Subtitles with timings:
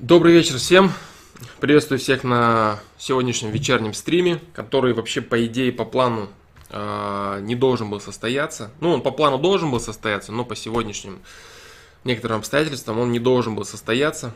[0.00, 0.92] Добрый вечер всем.
[1.60, 6.30] Приветствую всех на сегодняшнем вечернем стриме, который вообще по идее, по плану
[6.70, 8.72] э, не должен был состояться.
[8.80, 11.20] Ну, он по плану должен был состояться, но по сегодняшним
[12.02, 14.34] некоторым обстоятельствам он не должен был состояться.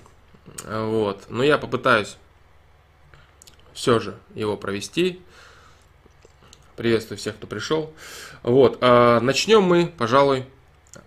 [0.65, 1.25] Вот.
[1.29, 2.17] Но я попытаюсь
[3.73, 5.21] все же его провести.
[6.77, 7.93] Приветствую всех, кто пришел.
[8.45, 8.79] Вот.
[8.81, 10.45] Э, начнем мы, пожалуй,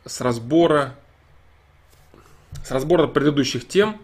[0.06, 0.94] с разбора
[2.66, 3.99] с разбора предыдущих тем,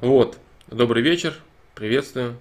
[0.00, 0.38] вот,
[0.68, 1.34] добрый вечер,
[1.74, 2.36] приветствую.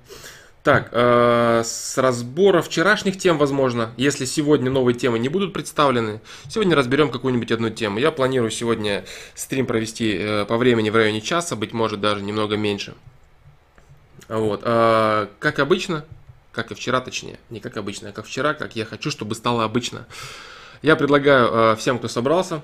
[0.61, 6.75] Так, э, с разбора вчерашних тем, возможно, если сегодня новые темы не будут представлены, сегодня
[6.75, 7.99] разберем какую-нибудь одну тему.
[7.99, 12.57] Я планирую сегодня стрим провести э, по времени в районе часа, быть может даже немного
[12.57, 12.93] меньше.
[14.27, 16.05] Вот, э, как обычно,
[16.51, 19.63] как и вчера, точнее, не как обычно, а как вчера, как я хочу, чтобы стало
[19.63, 20.05] обычно.
[20.81, 22.61] Я предлагаю э, всем, кто собрался,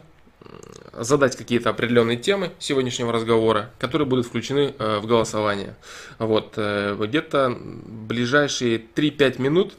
[0.94, 5.76] задать какие-то определенные темы сегодняшнего разговора, которые будут включены э, в голосование.
[6.20, 9.74] Вот, э, где-то ближайшие 3-5 минут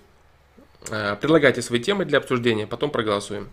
[0.91, 3.49] э, предлагайте свои темы для обсуждения, потом проголосуем.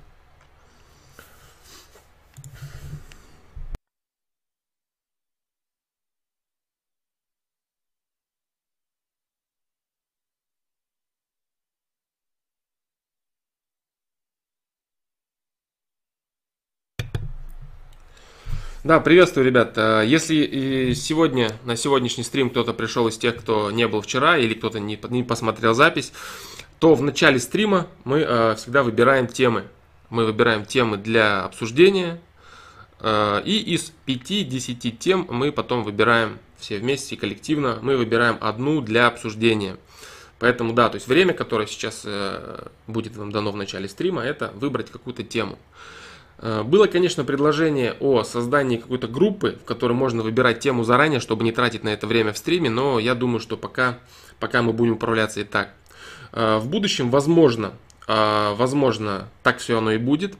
[18.92, 19.78] Да, приветствую, ребят.
[19.78, 24.54] Э, если сегодня, на сегодняшний стрим кто-то пришел из тех, кто не был вчера, или
[24.54, 26.12] кто-то не, не посмотрел запись,
[26.78, 29.64] то в начале стрима мы э, всегда выбираем темы.
[30.10, 32.20] Мы выбираем темы для обсуждения,
[33.00, 39.08] э, и из 5-10 тем мы потом выбираем все вместе, коллективно, мы выбираем одну для
[39.08, 39.78] обсуждения.
[40.38, 42.06] Поэтому да, то есть время, которое сейчас
[42.88, 45.54] будет вам дано в начале стрима, это выбрать какую-то тему.
[45.54, 46.01] Э,
[46.42, 51.52] было, конечно, предложение о создании какой-то группы, в которой можно выбирать тему заранее, чтобы не
[51.52, 54.00] тратить на это время в стриме, но я думаю, что пока,
[54.40, 55.70] пока мы будем управляться и так.
[56.32, 57.74] Э, в будущем, возможно,
[58.08, 60.36] э, возможно, так все оно и будет.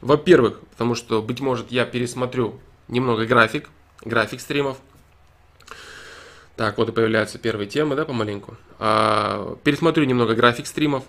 [0.00, 3.70] Во-первых, потому что, быть может, я пересмотрю немного график,
[4.04, 4.76] график стримов.
[6.56, 8.56] Так, вот и появляются первые темы, да, помаленьку.
[8.78, 11.04] Пересмотрю немного график стримов.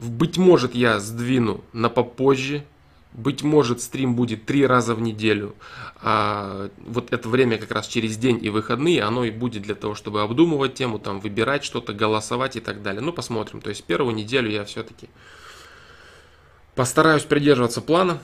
[0.00, 2.64] Быть может, я сдвину на попозже
[3.12, 5.54] быть может, стрим будет три раза в неделю.
[6.00, 9.94] А вот это время как раз через день и выходные, оно и будет для того,
[9.94, 13.02] чтобы обдумывать тему, там, выбирать что-то, голосовать и так далее.
[13.02, 13.60] Ну, посмотрим.
[13.60, 15.08] То есть первую неделю я все-таки
[16.74, 18.18] постараюсь придерживаться плана.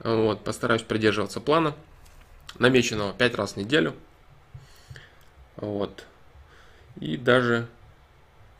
[0.00, 1.74] Вот, постараюсь придерживаться плана,
[2.58, 3.94] намеченного 5 раз в неделю.
[5.56, 6.04] Вот.
[7.00, 7.66] И даже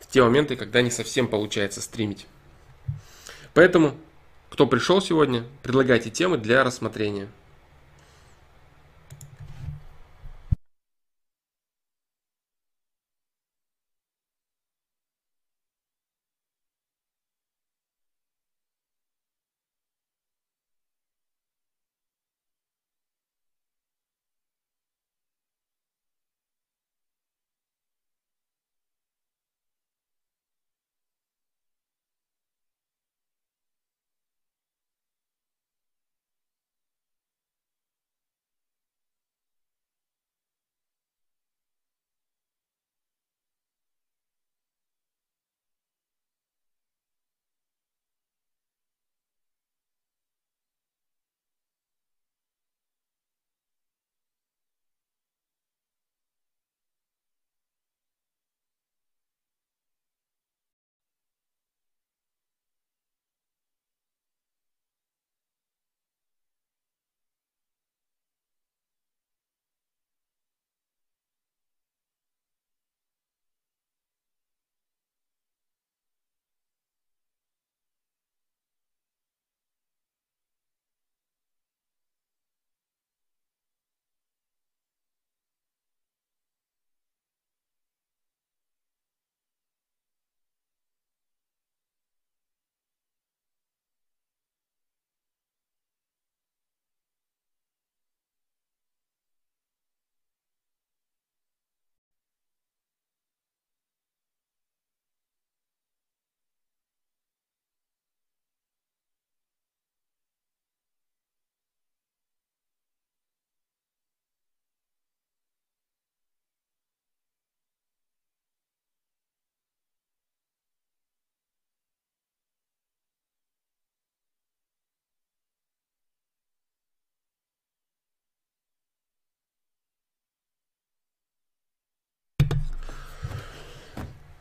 [0.01, 2.27] в те моменты, когда не совсем получается стримить.
[3.53, 3.95] Поэтому
[4.55, 7.27] кто пришел сегодня, предлагайте темы для рассмотрения.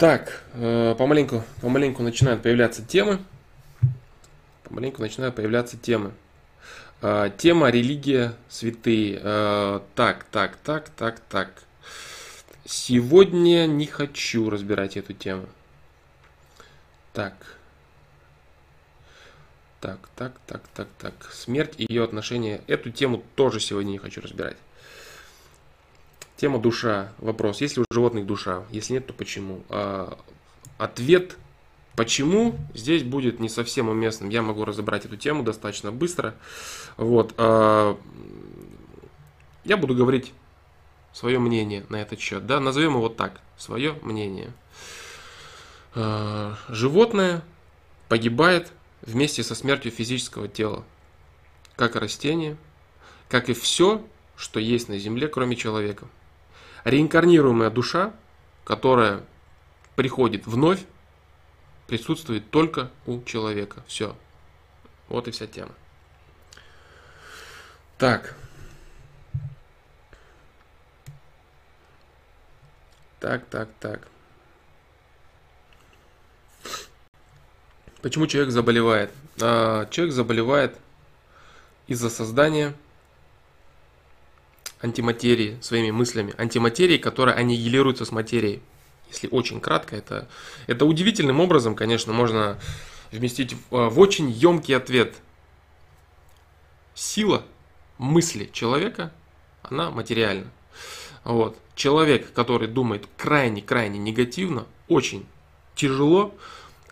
[0.03, 3.19] Так, э, помаленьку, помаленьку начинают появляться темы.
[4.65, 6.11] Помаленьку начинают появляться темы.
[7.01, 9.21] Э, тема религия святые.
[9.23, 11.63] Э, так, так, так, так, так.
[12.65, 15.45] Сегодня не хочу разбирать эту тему.
[17.13, 17.35] Так.
[19.79, 21.13] Так, так, так, так, так.
[21.31, 22.59] Смерть и ее отношения.
[22.67, 24.57] Эту тему тоже сегодня не хочу разбирать.
[26.43, 27.13] Тема душа.
[27.19, 27.61] Вопрос.
[27.61, 28.65] Есть ли у животных душа?
[28.69, 29.63] Если нет, то почему?
[29.69, 30.19] А,
[30.77, 31.37] ответ
[31.95, 34.27] почему здесь будет не совсем уместным.
[34.27, 36.35] Я могу разобрать эту тему достаточно быстро.
[36.97, 37.33] Вот.
[37.37, 37.97] А,
[39.63, 40.33] я буду говорить
[41.13, 42.45] свое мнение на этот счет.
[42.45, 42.59] Да?
[42.59, 43.39] Назовем его так.
[43.55, 44.51] Свое мнение.
[45.95, 47.41] А, животное
[48.09, 50.83] погибает вместе со смертью физического тела.
[51.77, 52.57] Как растение,
[53.29, 54.05] как и все,
[54.35, 56.05] что есть на Земле, кроме человека.
[56.83, 58.13] Реинкарнируемая душа,
[58.63, 59.23] которая
[59.95, 60.83] приходит вновь,
[61.87, 63.83] присутствует только у человека.
[63.87, 64.15] Все.
[65.07, 65.71] Вот и вся тема.
[67.97, 68.35] Так.
[73.19, 74.07] Так, так, так.
[78.01, 79.11] Почему человек заболевает?
[79.41, 80.77] А, человек заболевает
[81.87, 82.73] из-за создания
[84.83, 86.33] антиматерии своими мыслями.
[86.37, 88.61] Антиматерии, которая аннигилируется с материей.
[89.09, 90.27] Если очень кратко, это,
[90.67, 92.59] это удивительным образом, конечно, можно
[93.11, 95.15] вместить в, в очень емкий ответ.
[96.93, 97.43] Сила
[97.97, 99.11] мысли человека,
[99.61, 100.49] она материальна.
[101.23, 101.57] Вот.
[101.75, 105.25] Человек, который думает крайне-крайне негативно, очень
[105.75, 106.35] тяжело.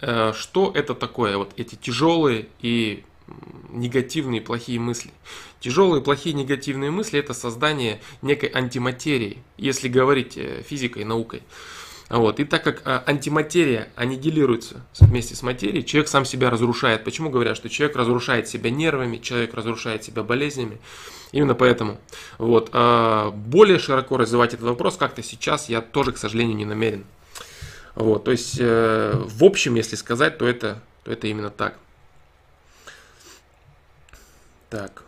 [0.02, 1.38] Э, что это такое?
[1.38, 3.04] Вот эти тяжелые и
[3.70, 5.12] негативные плохие мысли.
[5.60, 11.44] Тяжелые плохие негативные мысли это создание некой антиматерии, если говорить э, физикой, наукой.
[12.12, 12.42] Вот.
[12.42, 17.06] И так как а, антиматерия аннигилируется вместе с материей, человек сам себя разрушает.
[17.06, 20.78] Почему говорят, что человек разрушает себя нервами, человек разрушает себя болезнями?
[21.32, 22.00] Именно поэтому.
[22.38, 22.70] Вот.
[22.74, 27.06] А более широко развивать этот вопрос как-то сейчас я тоже, к сожалению, не намерен.
[27.96, 28.26] Вот.
[28.26, 31.78] То есть, э, в общем, если сказать, то это, то это именно так.
[34.72, 35.04] Так.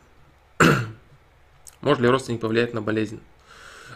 [1.82, 3.22] Может ли родственник повлиять на болезнь?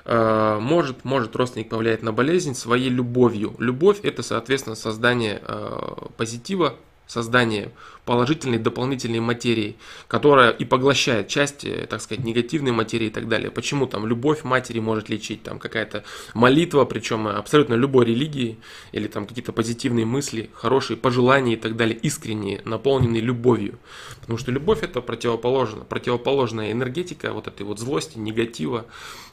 [0.06, 3.54] Э, может, может родственник повлиять на болезнь своей любовью.
[3.60, 6.76] Любовь это, соответственно, создание э, позитива
[7.08, 7.72] создание
[8.06, 9.76] положительной дополнительной материи,
[10.08, 13.52] которая и поглощает часть, так сказать, негативной материи и так далее.
[13.52, 18.60] Почему там любовь матери может лечить, там какая-то молитва, причем абсолютно любой религии,
[18.94, 23.78] или там какие-то позитивные мысли, хорошие пожелания и так далее, искренние, наполненные любовью.
[24.22, 28.86] Потому что любовь это противоположно, противоположная энергетика вот этой вот злости, негатива,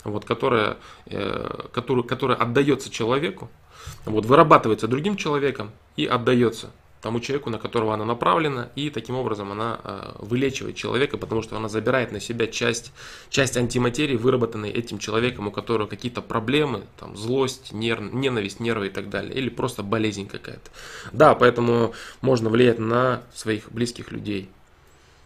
[0.02, 3.50] вот, которая, э, которую, которая отдается человеку,
[4.04, 6.72] вот, вырабатывается другим человеком и отдается
[7.04, 11.54] тому человеку, на которого она направлена, и таким образом она э, вылечивает человека, потому что
[11.54, 12.92] она забирает на себя часть,
[13.28, 18.88] часть антиматерии, выработанной этим человеком, у которого какие-то проблемы, там, злость, нерв, ненависть, нервы и
[18.88, 20.70] так далее, или просто болезнь какая-то.
[21.12, 21.92] Да, поэтому
[22.22, 24.48] можно влиять на своих близких людей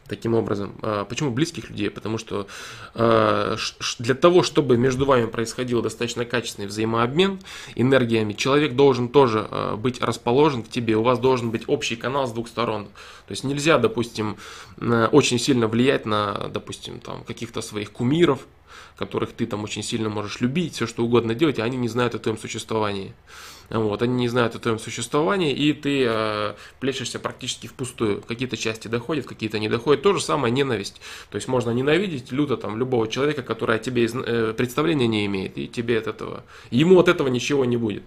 [0.09, 0.75] таким образом.
[0.83, 1.91] А, почему близких людей?
[1.91, 2.47] Потому что
[2.95, 3.57] а,
[3.99, 7.39] для того, чтобы между вами происходил достаточно качественный взаимообмен
[7.77, 12.27] энергиями, человек должен тоже а, быть расположен к тебе, у вас должен быть общий канал
[12.27, 12.87] с двух сторон.
[13.27, 14.39] То есть нельзя, допустим,
[14.79, 18.47] очень сильно влиять на, допустим, там каких-то своих кумиров,
[18.97, 22.15] которых ты там очень сильно можешь любить, все что угодно делать, а они не знают
[22.15, 23.15] о твоем существовании.
[23.71, 28.23] Вот, они не знают о твоем существовании, и ты э, плещешься практически впустую.
[28.23, 30.03] Какие-то части доходят, какие-то не доходят.
[30.03, 31.01] То же самое ненависть.
[31.31, 35.59] То есть можно ненавидеть люто там любого человека, который о тебе э, представления не имеет,
[35.59, 38.05] и тебе от этого, ему от этого ничего не будет.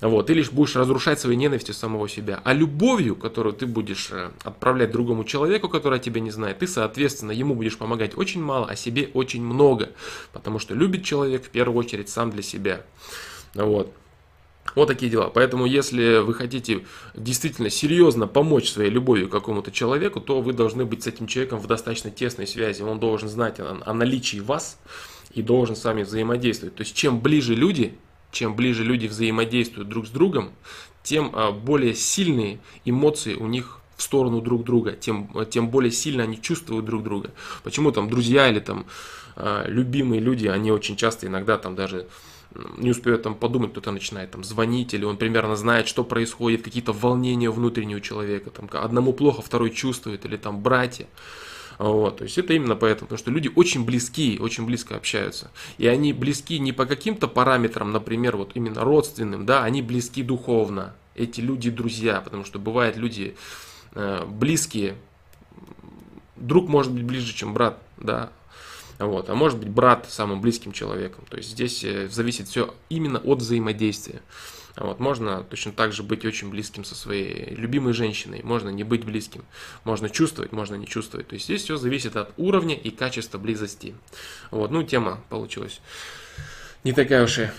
[0.00, 2.40] Вот, ты лишь будешь разрушать своей ненавистью самого себя.
[2.44, 7.32] А любовью, которую ты будешь э, отправлять другому человеку, который тебя не знает, ты, соответственно,
[7.32, 9.90] ему будешь помогать очень мало, а себе очень много.
[10.32, 12.82] Потому что любит человек в первую очередь сам для себя.
[13.54, 13.92] Вот.
[14.74, 15.30] Вот такие дела.
[15.30, 21.04] Поэтому, если вы хотите действительно серьезно помочь своей любовью какому-то человеку, то вы должны быть
[21.04, 22.82] с этим человеком в достаточно тесной связи.
[22.82, 24.78] Он должен знать о, о наличии вас
[25.32, 26.74] и должен с вами взаимодействовать.
[26.74, 27.94] То есть, чем ближе люди,
[28.32, 30.50] чем ближе люди взаимодействуют друг с другом,
[31.02, 36.24] тем а, более сильные эмоции у них в сторону друг друга, тем, тем более сильно
[36.24, 37.30] они чувствуют друг друга.
[37.62, 38.86] Почему там друзья или там
[39.36, 42.08] а, любимые люди, они очень часто иногда там даже
[42.76, 46.92] не успеет там подумать, кто-то начинает там звонить, или он примерно знает, что происходит, какие-то
[46.92, 51.06] волнения внутренние у человека, там одному плохо, второй чувствует, или там братья.
[51.78, 55.50] Вот, то есть это именно поэтому, потому что люди очень близки, очень близко общаются.
[55.76, 60.94] И они близки не по каким-то параметрам, например, вот именно родственным, да, они близки духовно.
[61.16, 63.34] Эти люди друзья, потому что бывают люди
[63.94, 64.96] э, близкие,
[66.36, 68.30] друг может быть ближе, чем брат, да,
[68.98, 71.24] вот, а может быть брат самым близким человеком.
[71.28, 74.22] То есть здесь э, зависит все именно от взаимодействия.
[74.76, 79.04] Вот, можно точно так же быть очень близким со своей любимой женщиной, можно не быть
[79.04, 79.44] близким,
[79.84, 81.28] можно чувствовать, можно не чувствовать.
[81.28, 83.94] То есть здесь все зависит от уровня и качества близости.
[84.50, 85.80] Вот, ну тема получилась
[86.82, 87.50] не такая уж и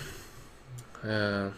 [1.02, 1.50] э,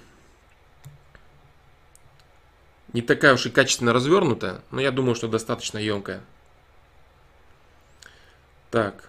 [2.93, 6.23] не такая уж и качественно развернутая, но я думаю, что достаточно емкая.
[8.71, 9.08] Так.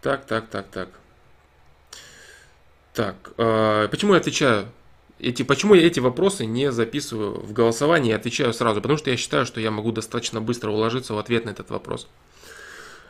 [0.00, 0.88] Так, так, так, так.
[2.94, 4.68] Так, э, почему я отвечаю?
[5.18, 8.80] Эти, почему я эти вопросы не записываю в голосование и отвечаю сразу?
[8.80, 12.08] Потому что я считаю, что я могу достаточно быстро уложиться в ответ на этот вопрос.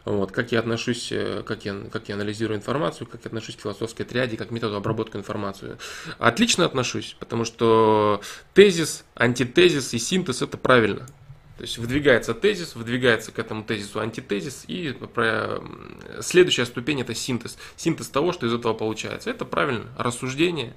[0.07, 3.61] Вот, как я отношусь, э, как я, как я анализирую информацию, как я отношусь к
[3.61, 5.77] философской триаде, как к методу обработки информации.
[6.19, 8.23] Отлично отношусь, потому что
[8.55, 11.07] тезис, антитезис и синтез это правильно.
[11.59, 14.97] То есть выдвигается тезис, выдвигается к этому тезису антитезис, и
[16.21, 17.59] следующая ступень это синтез.
[17.77, 19.29] Синтез того, что из этого получается.
[19.29, 20.73] Это правильно, рассуждение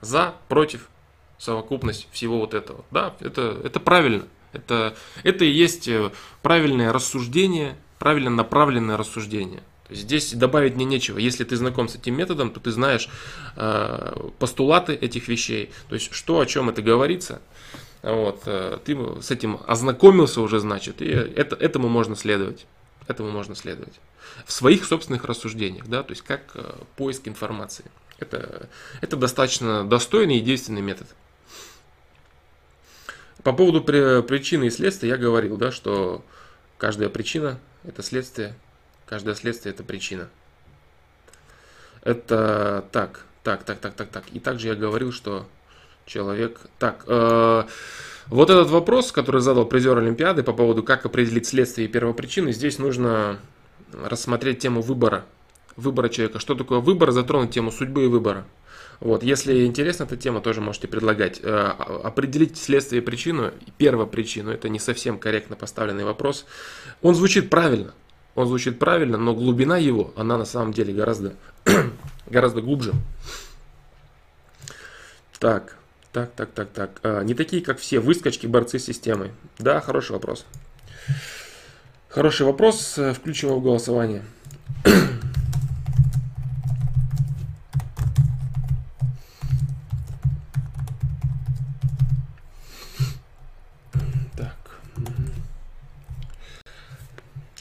[0.00, 0.88] за, против,
[1.38, 2.84] совокупность всего вот этого.
[2.90, 4.24] Да, это, это правильно.
[4.52, 6.10] Это, это и есть э,
[6.42, 9.62] правильное рассуждение, правильно направленное рассуждение.
[9.88, 11.18] Здесь добавить мне нечего.
[11.18, 13.08] Если ты знаком с этим методом, то ты знаешь
[13.56, 17.40] э, постулаты этих вещей, то есть что о чем это говорится.
[18.04, 22.66] Вот, э, ты с этим ознакомился уже, значит, и это, этому можно следовать.
[23.08, 23.94] Этому можно следовать.
[24.44, 27.86] В своих собственных рассуждениях, да, то есть как э, поиск информации.
[28.18, 28.68] Это,
[29.00, 31.06] это достаточно достойный и действенный метод.
[33.42, 36.22] По поводу причины и следствия я говорил, да, что
[36.76, 38.54] каждая причина– это следствие,
[39.06, 40.28] каждое следствие– это причина.
[42.02, 44.24] Это так, так, так, так, так, так.
[44.32, 45.46] И также я говорил, что
[46.06, 46.60] человек.
[46.78, 47.64] Так, э,
[48.26, 52.78] вот этот вопрос, который задал призер Олимпиады по поводу, как определить следствие и первопричины, здесь
[52.78, 53.38] нужно
[53.92, 55.24] рассмотреть тему выбора.
[55.76, 56.38] Выбора человека.
[56.38, 57.10] Что такое выбор?
[57.10, 58.44] Затронуть тему судьбы и выбора.
[59.00, 61.40] Вот, если интересна эта тема, тоже можете предлагать.
[61.42, 61.72] Э,
[62.04, 66.46] определить следствие и причину, первопричину, это не совсем корректно поставленный вопрос.
[67.02, 67.92] Он звучит правильно,
[68.34, 71.34] он звучит правильно, но глубина его, она на самом деле гораздо,
[72.26, 72.92] гораздо глубже.
[75.38, 75.76] Так,
[76.14, 77.00] так, так, так, так.
[77.02, 79.32] А, не такие, как все выскочки, борцы с системой.
[79.58, 80.46] Да, хороший вопрос.
[82.08, 82.96] Хороший вопрос.
[82.98, 84.22] Э, включим его в голосование.
[94.36, 94.56] Так.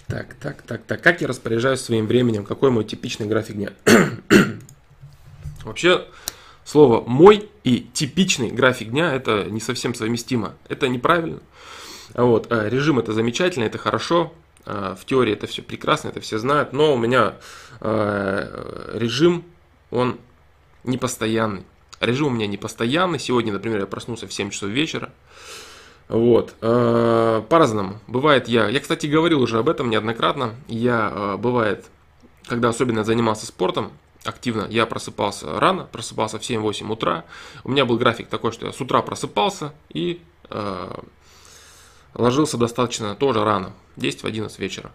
[0.08, 1.02] Так, так, так, так.
[1.02, 2.46] Как я распоряжаюсь своим временем?
[2.46, 3.72] Какой мой типичный график дня?
[5.64, 6.06] Вообще,
[6.66, 10.54] Слово «мой» и «типичный график дня» это не совсем совместимо.
[10.70, 11.40] Это неправильно.
[12.14, 14.34] Вот, а режим это замечательно, это хорошо.
[14.66, 16.74] А, в теории это все прекрасно, это все знают.
[16.74, 17.36] Но у меня
[17.82, 19.44] а, режим,
[19.92, 20.20] он
[20.84, 21.64] непостоянный.
[22.00, 23.20] Режим у меня непостоянный.
[23.20, 25.10] Сегодня, например, я проснулся в 7 часов вечера.
[26.10, 26.54] Вот.
[26.60, 28.00] По-разному.
[28.08, 28.68] Бывает я...
[28.68, 30.54] Я, кстати, говорил уже об этом неоднократно.
[30.68, 31.86] Я, бывает,
[32.46, 33.94] когда особенно занимался спортом,
[34.26, 34.68] активно.
[34.70, 37.26] Я просыпался рано, просыпался в 7-8 утра.
[37.64, 40.92] У меня был график такой, что я с утра просыпался и э,
[42.14, 44.92] ложился достаточно тоже рано, 10-11 вечера.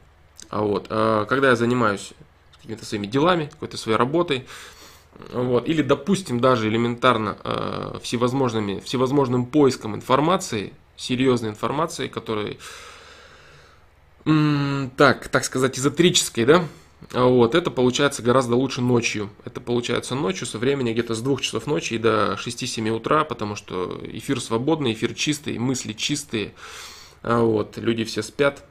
[0.50, 2.12] А вот, э, когда я занимаюсь
[2.56, 4.46] какими-то своими делами, какой-то своей работой,
[5.32, 12.58] вот, или, допустим, даже элементарно э, всевозможными, всевозможным поиском информации, серьезной информации, которой,
[14.24, 16.64] так, так сказать, эзотерической, да,
[17.12, 19.30] вот, это получается гораздо лучше ночью.
[19.44, 23.54] Это получается ночью со времени где-то с 2 часов ночи и до 6-7 утра, потому
[23.56, 26.54] что эфир свободный, эфир чистый, мысли чистые.
[27.22, 28.64] А вот, люди все спят.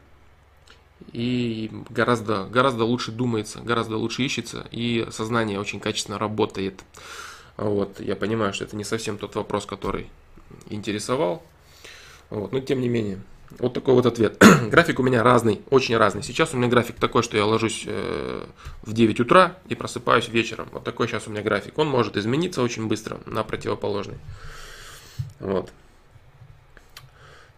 [1.14, 6.84] И гораздо, гораздо лучше думается, гораздо лучше ищется, и сознание очень качественно работает.
[7.56, 10.10] А вот, я понимаю, что это не совсем тот вопрос, который
[10.70, 11.44] интересовал.
[12.30, 13.22] Вот, но тем не менее.
[13.60, 14.44] Вот такой вот ответ.
[14.70, 16.22] график у меня разный, очень разный.
[16.22, 18.46] Сейчас у меня график такой, что я ложусь э,
[18.82, 20.68] в 9 утра и просыпаюсь вечером.
[20.72, 21.78] Вот такой сейчас у меня график.
[21.78, 24.18] Он может измениться очень быстро на противоположный.
[25.40, 25.72] Вот.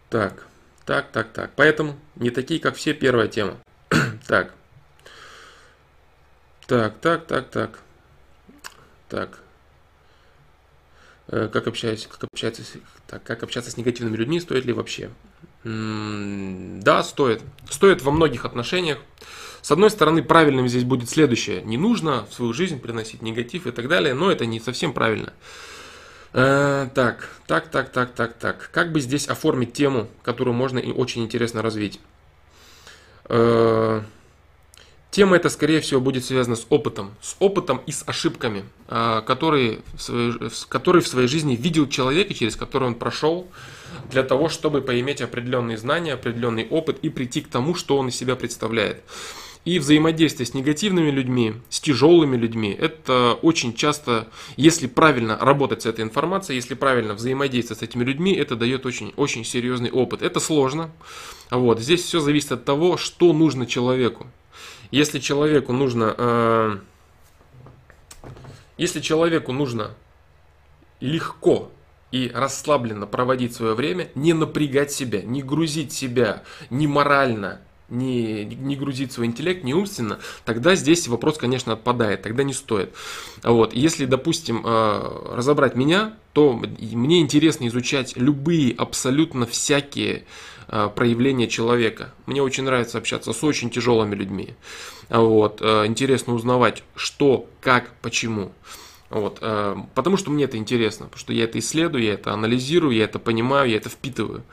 [0.10, 0.46] Так,
[0.86, 1.52] так, так, так.
[1.56, 3.58] Поэтому не такие, как все, первая тема.
[4.28, 4.54] так.
[6.68, 7.80] Так, так, так, так.
[9.10, 9.40] Так.
[11.28, 12.64] Э, как общаюсь, как общаться,
[13.08, 15.10] так, как общаться с негативными людьми, стоит ли вообще?
[15.70, 17.42] Да, стоит.
[17.70, 18.98] Стоит во многих отношениях.
[19.62, 21.62] С одной стороны, правильным здесь будет следующее.
[21.62, 25.34] Не нужно в свою жизнь приносить негатив и так далее, но это не совсем правильно.
[26.34, 28.70] Э, так, так, так, так, так, так.
[28.72, 32.00] Как бы здесь оформить тему, которую можно и очень интересно развить?
[33.26, 34.02] Э,
[35.12, 37.14] тема эта, скорее всего, будет связана с опытом.
[37.22, 40.34] С опытом и с ошибками, э, которые, в своей,
[40.70, 43.48] которые в своей жизни видел человек и через который он прошел
[44.12, 48.16] для того, чтобы поиметь определенные знания, определенный опыт и прийти к тому, что он из
[48.16, 49.04] себя представляет.
[49.66, 55.86] И взаимодействие с негативными людьми, с тяжелыми людьми, это очень часто, если правильно работать с
[55.86, 60.22] этой информацией, если правильно взаимодействовать с этими людьми, это дает очень, очень серьезный опыт.
[60.22, 60.92] Это сложно.
[61.52, 61.80] Вот.
[61.80, 64.28] Здесь все зависит от того, что нужно человеку.
[64.92, 66.78] Если человеку нужно, э,
[68.78, 69.92] если человеку нужно
[71.02, 71.70] легко
[72.12, 78.76] и расслабленно проводить свое время, не напрягать себя, не грузить себя ни морально, не, не
[78.76, 82.94] грузить свой интеллект, не умственно, тогда здесь вопрос, конечно, отпадает, тогда не стоит.
[83.44, 83.74] Вот.
[83.74, 90.26] Если, допустим, э, разобрать меня, то мне интересно изучать любые, абсолютно всякие
[90.68, 92.14] э, проявления человека.
[92.26, 94.56] Мне очень нравится общаться с очень тяжелыми людьми.
[95.10, 95.62] Вот.
[95.62, 98.52] Э, интересно узнавать, что, как, почему.
[99.10, 102.96] Вот, э, потому что мне это интересно, потому что я это исследую, я это анализирую,
[102.96, 104.44] я это понимаю, я это впитываю.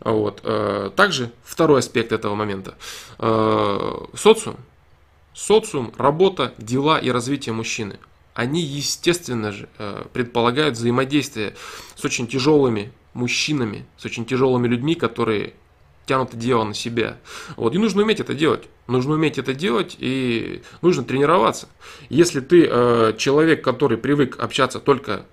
[0.00, 0.40] Вот.
[0.44, 2.74] Э, также второй аспект этого момента.
[3.18, 4.56] Э, социум.
[5.34, 7.98] Социум, работа, дела и развитие мужчины.
[8.34, 9.68] Они, естественно же,
[10.12, 11.54] предполагают взаимодействие
[11.94, 15.54] с очень тяжелыми мужчинами, с очень тяжелыми людьми, которые
[16.06, 17.18] тянут дело на себя.
[17.56, 17.74] Вот.
[17.74, 18.64] И нужно уметь это делать.
[18.86, 21.68] Нужно уметь это делать и нужно тренироваться.
[22.08, 25.24] Если ты э, человек, который привык общаться только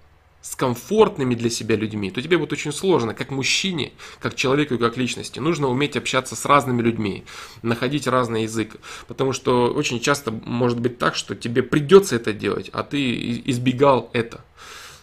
[0.41, 4.77] с комфортными для себя людьми, то тебе будет очень сложно, как мужчине, как человеку и
[4.77, 5.39] как личности.
[5.39, 7.25] Нужно уметь общаться с разными людьми,
[7.61, 8.77] находить разный язык.
[9.07, 14.09] Потому что очень часто может быть так, что тебе придется это делать, а ты избегал
[14.13, 14.41] это.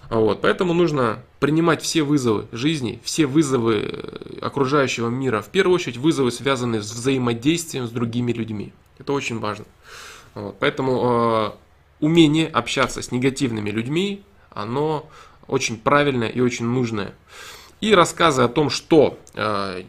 [0.08, 5.42] Вот, поэтому нужно принимать все вызовы жизни, все вызовы э, окружающего мира.
[5.42, 8.72] В первую очередь вызовы, связанные с взаимодействием с другими людьми.
[8.98, 9.64] Это очень важно.
[10.34, 11.56] Вот, поэтому
[12.00, 15.08] э, умение общаться с негативными людьми, оно
[15.48, 17.14] очень правильное и очень нужное.
[17.80, 19.82] И рассказы о том, что э,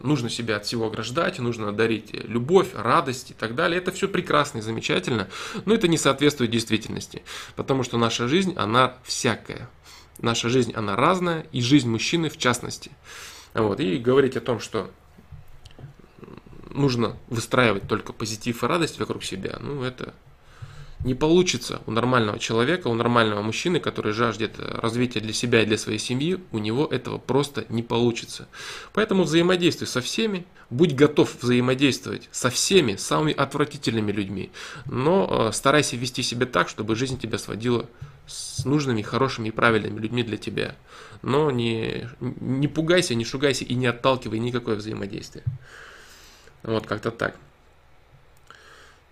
[0.00, 3.78] нужно себя от всего ограждать, нужно дарить любовь, радость и так далее.
[3.78, 5.28] Это все прекрасно и замечательно,
[5.64, 7.22] но это не соответствует действительности.
[7.56, 9.68] Потому что наша жизнь, она всякая.
[10.18, 12.92] Наша жизнь, она разная, и жизнь мужчины в частности.
[13.54, 13.80] Вот.
[13.80, 14.90] И говорить о том, что
[16.70, 20.14] нужно выстраивать только позитив и радость вокруг себя, ну это
[21.04, 25.78] не получится у нормального человека, у нормального мужчины, который жаждет развития для себя и для
[25.78, 28.48] своей семьи, у него этого просто не получится.
[28.92, 34.50] Поэтому взаимодействуй со всеми, будь готов взаимодействовать со всеми самыми отвратительными людьми,
[34.86, 37.88] но э, старайся вести себя так, чтобы жизнь тебя сводила
[38.26, 40.76] с нужными, хорошими и правильными людьми для тебя.
[41.22, 45.44] Но не, не пугайся, не шугайся и не отталкивай никакое взаимодействие.
[46.62, 47.36] Вот как-то так.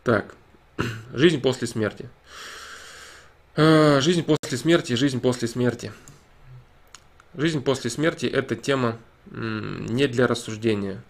[0.04, 0.34] Так.
[1.12, 2.08] Жизнь после смерти.
[3.56, 5.92] А, жизнь после смерти, жизнь после смерти.
[7.34, 8.98] Жизнь после смерти– это тема
[9.30, 11.02] не для рассуждения.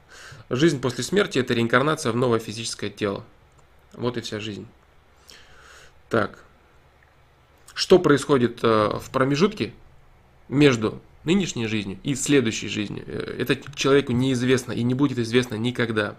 [0.50, 3.24] Жизнь после смерти– это реинкарнация в новое физическое тело.
[3.92, 4.66] Вот и вся жизнь.
[6.08, 6.44] Так.
[7.72, 9.72] Что происходит э, в промежутке
[10.48, 13.04] между нынешней жизнью и следующей жизнью?
[13.06, 16.16] Э, это человеку неизвестно и не будет известно никогда.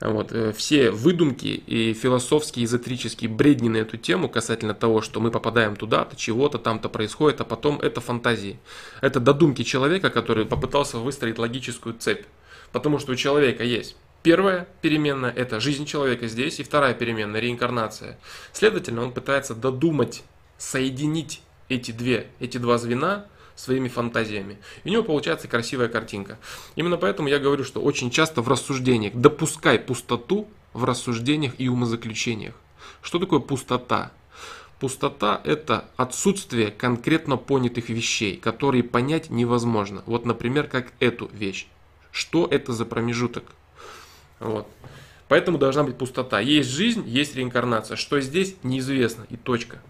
[0.00, 5.30] Вот, э, все выдумки и философские, эзотерические бредни на эту тему касательно того, что мы
[5.30, 8.58] попадаем туда-то, чего-то там-то происходит, а потом это фантазии.
[9.00, 12.26] Это додумки человека, который попытался выстроить логическую цепь.
[12.72, 18.18] Потому что у человека есть первая переменная– это жизнь человека здесь, и вторая переменная– реинкарнация.
[18.52, 20.24] Следовательно, он пытается додумать,
[20.58, 24.58] соединить эти две, эти два звена– своими фантазиями.
[24.84, 26.38] И у него получается красивая картинка.
[26.76, 32.54] Именно поэтому я говорю, что очень часто в рассуждениях допускай пустоту в рассуждениях и умозаключениях.
[33.02, 34.12] Что такое пустота?
[34.78, 40.02] Пустота– это отсутствие конкретно понятых вещей, которые понять невозможно.
[40.04, 41.66] Вот, например, как эту вещь.
[42.12, 43.44] Что это за промежуток?
[44.38, 44.68] Вот.
[45.28, 46.40] Поэтому должна быть пустота.
[46.40, 47.96] Есть жизнь, есть реинкарнация.
[47.96, 49.26] Что здесь, неизвестно.
[49.30, 49.80] И точка.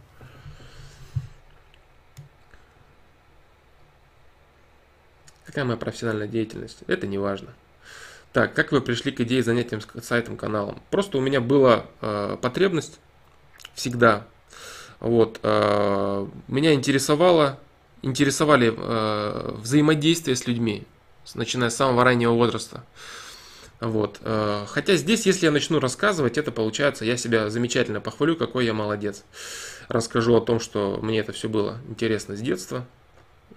[5.57, 6.81] Какая моя профессиональная деятельность?
[6.87, 7.49] Это не важно.
[8.35, 10.83] Так, как вы пришли к идее занятием сайтом, каналом?
[10.90, 12.99] Просто у меня была э, потребность
[13.73, 14.27] всегда.
[15.01, 17.59] Вот, э, меня интересовало,
[18.03, 20.85] интересовали э, взаимодействие с людьми.
[21.33, 22.85] начиная с самого раннего возраста.
[23.81, 24.19] Вот.
[24.25, 28.75] Э, хотя здесь, если я начну рассказывать, это получается, я себя замечательно похвалю, какой я
[28.75, 29.25] молодец.
[29.88, 32.85] Расскажу о том, что мне это все было интересно с детства.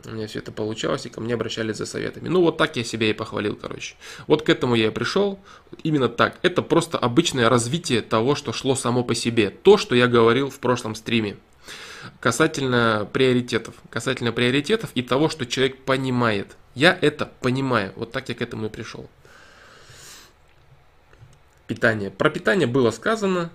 [0.06, 2.30] У меня все это получалось, и ко мне обращались за советами.
[2.30, 3.96] Ну, вот так я себя и похвалил, короче.
[4.28, 5.40] Вот к этому я и пришел.
[5.84, 6.40] Именно так.
[6.42, 9.50] Это просто обычное развитие того, что шло само по себе.
[9.50, 11.38] То, что я говорил в прошлом стриме.
[12.22, 13.76] Касательно приоритетов.
[13.90, 16.56] Касательно приоритетов и того, что человек понимает.
[16.76, 17.92] Я это понимаю.
[17.98, 19.10] Вот так я к этому и пришел
[21.70, 22.10] питание.
[22.10, 23.52] Про питание было сказано.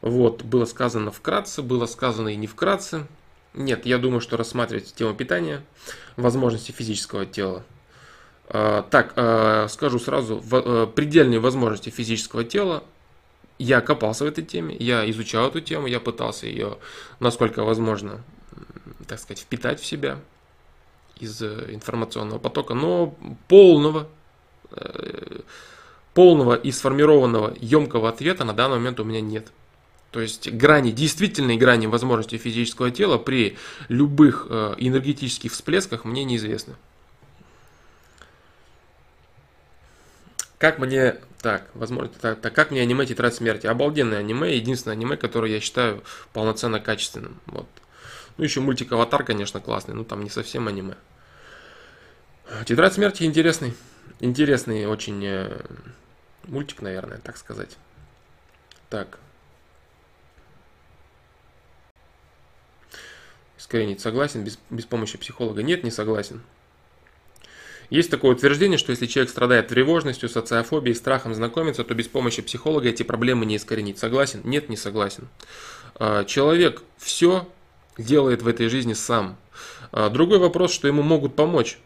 [0.00, 3.06] Вот, было сказано вкратце, было сказано и не вкратце.
[3.54, 5.62] Нет, я думаю, что рассматривать тему питания,
[6.16, 7.64] возможности физического тела.
[8.48, 12.82] А, так, а, скажу сразу, а, предельные возможности физического тела.
[13.58, 16.78] Я копался в этой теме, я изучал эту тему, я пытался ее,
[17.20, 18.24] насколько возможно,
[19.06, 20.18] так сказать, впитать в себя
[21.20, 24.08] из э, информационного потока, но полного
[24.72, 25.42] э,
[26.14, 29.52] полного и сформированного емкого ответа на данный момент у меня нет.
[30.14, 36.76] То есть грани, действительной грани возможностей физического тела при любых э, энергетических всплесках мне неизвестны.
[40.58, 43.66] Как мне, так, возможно, так, так, как мне аниме Тетрадь Смерти?
[43.66, 47.40] Обалденное аниме, единственное аниме, которое я считаю полноценно качественным.
[47.46, 47.66] Вот.
[48.36, 50.94] Ну, еще мультик Аватар, конечно, классный, но там не совсем аниме.
[52.66, 53.74] Тетрадь Смерти интересный,
[54.20, 55.60] интересный очень э,
[56.44, 57.76] Мультик, наверное, так сказать.
[58.90, 59.18] Так.
[63.64, 65.62] Искоренить согласен, без, без помощи психолога.
[65.62, 66.42] Нет, не согласен.
[67.88, 72.90] Есть такое утверждение, что если человек страдает тревожностью, социофобией, страхом знакомиться, то без помощи психолога
[72.90, 73.98] эти проблемы не искоренить.
[73.98, 74.42] Согласен?
[74.44, 75.28] Нет, не согласен.
[75.94, 77.48] А, человек все
[77.96, 79.38] делает в этой жизни сам.
[79.92, 81.78] А, другой вопрос, что ему могут помочь.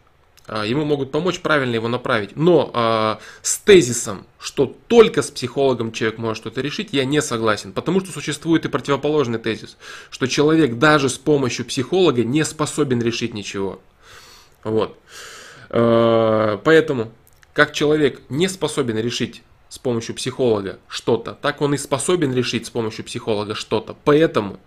[0.51, 2.35] А, ему могут помочь правильно его направить.
[2.35, 7.71] Но э, с тезисом, что только с психологом человек может что-то решить, я не согласен.
[7.71, 9.77] Потому что существует и противоположный тезис,
[10.09, 13.79] что человек даже с помощью психолога не способен решить ничего.
[14.63, 14.97] Вот.
[15.69, 17.11] Э, поэтому,
[17.53, 22.71] как человек не способен решить с помощью психолога что-то, так он и способен решить с
[22.71, 23.95] помощью психолога что-то.
[24.03, 24.59] Поэтому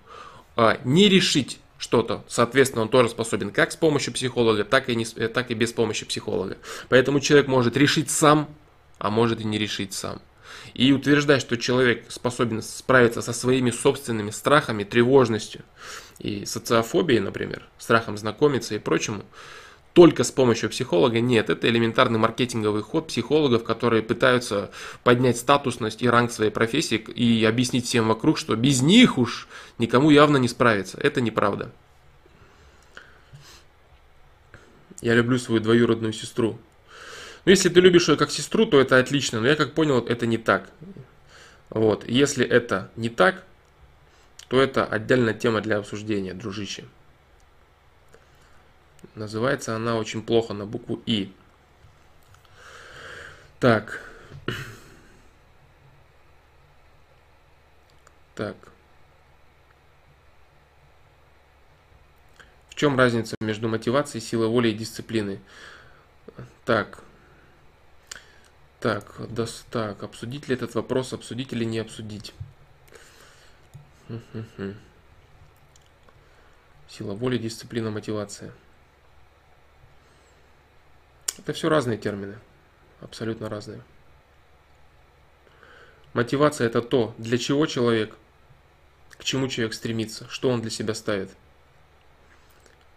[0.84, 2.22] не решить что-то.
[2.28, 5.72] Соответственно, он тоже способен как с помощью психолога, так и, не, э, так и без
[5.72, 6.58] помощи психолога.
[6.88, 8.48] Поэтому человек может решить сам,
[8.98, 10.22] а может и не решить сам.
[10.74, 15.62] И утверждать, что человек способен справиться со своими собственными страхами, тревожностью
[16.20, 19.24] и социофобией, например, страхом знакомиться и прочему,
[19.92, 21.20] только с помощью психолога.
[21.20, 24.70] Нет, это элементарный маркетинговый ход психологов, которые пытаются
[25.04, 30.10] поднять статусность и ранг своей профессии и объяснить всем вокруг, что без них уж никому
[30.10, 30.98] явно не справиться.
[31.00, 31.70] Это неправда.
[35.02, 36.58] Я люблю свою двоюродную сестру.
[37.44, 39.40] Но если ты любишь ее как сестру, то это отлично.
[39.40, 40.70] Но я как понял, это не так.
[41.70, 42.08] Вот.
[42.08, 43.42] Если это не так,
[44.48, 46.84] то это отдельная тема для обсуждения, дружище.
[49.14, 51.32] Называется она очень плохо на букву И.
[53.60, 54.00] Так.
[58.34, 58.56] Так.
[62.68, 65.40] В чем разница между мотивацией, силой воли и дисциплиной?
[66.64, 67.04] Так.
[68.80, 72.34] Так, да, так, обсудить ли этот вопрос, обсудить или не обсудить?
[76.88, 78.52] Сила воли, дисциплина, мотивация.
[81.38, 82.38] Это все разные термины,
[83.00, 83.80] абсолютно разные.
[86.12, 88.16] Мотивация это то, для чего человек,
[89.10, 91.30] к чему человек стремится, что он для себя ставит.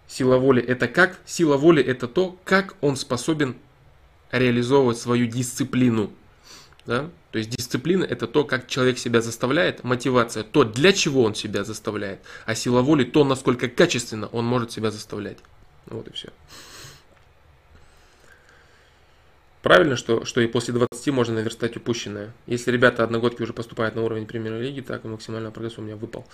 [0.08, 1.20] Сила воли это как?
[1.26, 3.56] Сила воли это то, как он способен
[4.32, 6.12] реализовывать свою дисциплину.
[6.86, 7.10] Да?
[7.32, 11.64] То есть дисциплина это то, как человек себя заставляет, мотивация то, для чего он себя
[11.64, 15.38] заставляет, а сила воли то, насколько качественно он может себя заставлять.
[15.88, 16.30] Вот и все.
[19.66, 22.32] Правильно, что, что и после 20 можно наверстать упущенное.
[22.46, 26.28] Если ребята одногодки уже поступают на уровень премьер-лиги, так и максимальный прогресс у меня выпал.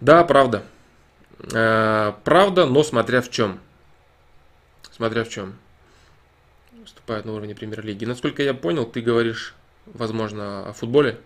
[0.00, 0.62] Да, правда.
[1.52, 3.60] Э, правда, но смотря в чем.
[4.90, 5.58] Смотря в чем.
[6.72, 8.06] Выступают на уровне премьер-лиги.
[8.06, 11.20] Насколько я понял, ты говоришь, возможно, о футболе.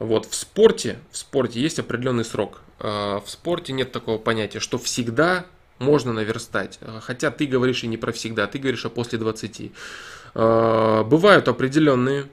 [0.00, 2.62] Вот, в спорте, в спорте есть определенный срок.
[2.80, 5.46] Э, в спорте нет такого понятия, что всегда
[5.78, 6.80] можно наверстать.
[7.02, 9.70] Хотя ты говоришь и не про всегда, ты говоришь о после 20.
[10.34, 12.28] Э, бывают определенные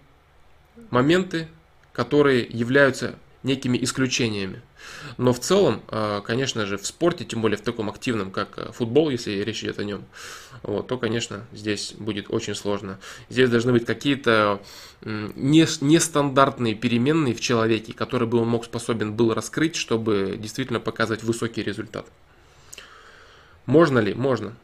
[0.89, 1.47] моменты,
[1.91, 4.61] которые являются некими исключениями.
[5.17, 8.71] Но в целом, э, конечно же, в спорте, тем более в таком активном, как э,
[8.71, 10.03] футбол, если речь идет о нем,
[10.63, 12.99] вот, то, конечно, здесь будет очень сложно.
[13.29, 14.61] Здесь должны быть какие-то
[15.01, 21.63] нестандартные переменные в человеке, которые бы он мог способен был раскрыть, чтобы действительно показывать высокий
[21.63, 22.05] результат.
[23.65, 24.13] Можно ли?
[24.13, 24.55] Можно.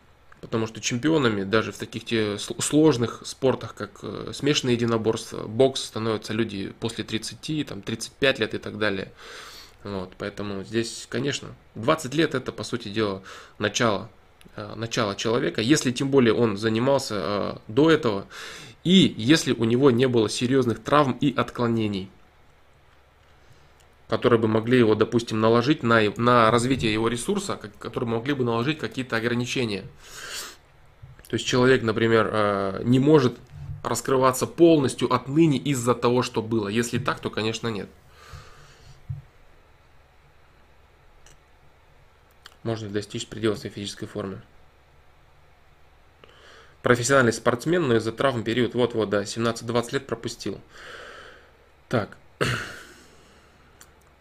[0.41, 6.33] Потому что чемпионами даже в таких те сложных спортах, как э, смешанное единоборство, бокс, становятся
[6.33, 9.11] люди после 30, там, 35 лет и так далее.
[9.83, 13.21] Вот, поэтому здесь, конечно, 20 лет это, по сути дела,
[13.59, 14.09] начало,
[14.55, 18.27] э, начало человека, если тем более он занимался э, до этого,
[18.83, 22.09] и если у него не было серьезных травм и отклонений
[24.07, 28.77] которые бы могли его, допустим, наложить на, на развитие его ресурса, которые могли бы наложить
[28.77, 29.83] какие-то ограничения.
[31.27, 33.37] То есть человек, например, э, не может
[33.83, 36.67] раскрываться полностью отныне из-за того, что было.
[36.67, 37.89] Если так, то, конечно, нет.
[42.63, 44.41] Можно достичь предела своей физической формы.
[46.81, 50.61] Профессиональный спортсмен, но из-за травм период, вот-вот, да, 17-20 лет пропустил.
[51.89, 52.17] Так.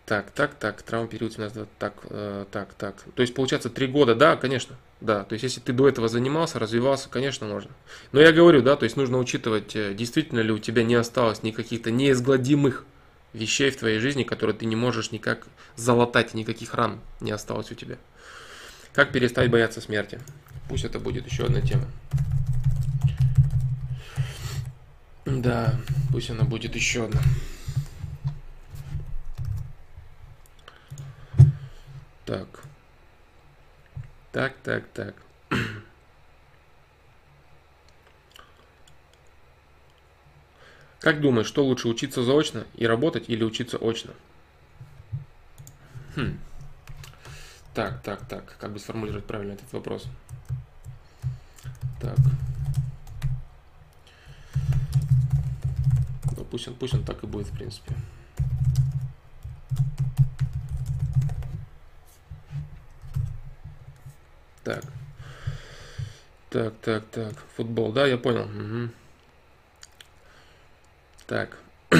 [0.06, 2.96] Так, так, так, травма период 17, так, э, так, так.
[3.14, 5.24] То есть, получается, три года, да, конечно, да.
[5.24, 7.70] То есть, если ты до этого занимался, развивался, конечно, можно.
[8.12, 11.42] Но я говорю, да, то есть, нужно учитывать, э, действительно ли у тебя не осталось
[11.42, 12.84] никаких-то неизгладимых
[13.32, 17.74] вещей в твоей жизни, которые ты не можешь никак залатать, никаких ран не осталось у
[17.74, 17.96] тебя.
[18.92, 20.20] Как перестать бояться смерти?
[20.68, 21.86] Пусть это будет еще одна тема.
[25.24, 25.74] Да,
[26.12, 27.20] пусть она будет еще одна.
[32.26, 32.48] Так.
[34.32, 35.14] Так, так, так.
[41.00, 44.14] Как думаешь, что лучше учиться заочно и работать или учиться очно?
[46.16, 46.38] Хм.
[47.74, 48.56] Так, так, так.
[48.58, 50.06] Как бы сформулировать правильно этот вопрос?
[52.00, 52.16] Так.
[56.36, 57.94] Ну, пусть он, пусть он так и будет, в принципе.
[64.64, 64.82] Так.
[66.50, 67.34] Так, так, так.
[67.56, 68.44] Футбол, да, я понял.
[68.44, 68.88] Угу.
[71.26, 71.58] Так.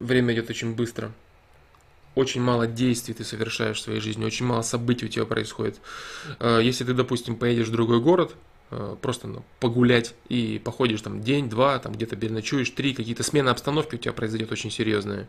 [0.00, 1.12] Время идет очень быстро.
[2.14, 5.80] Очень мало действий ты совершаешь в своей жизни, очень мало событий у тебя происходит.
[6.38, 8.36] Э, если ты, допустим, поедешь в другой город,
[8.70, 13.48] э, просто ну, погулять и походишь там день, два, там где-то переночуешь, три, какие-то смены
[13.48, 15.26] обстановки у тебя произойдет очень серьезные.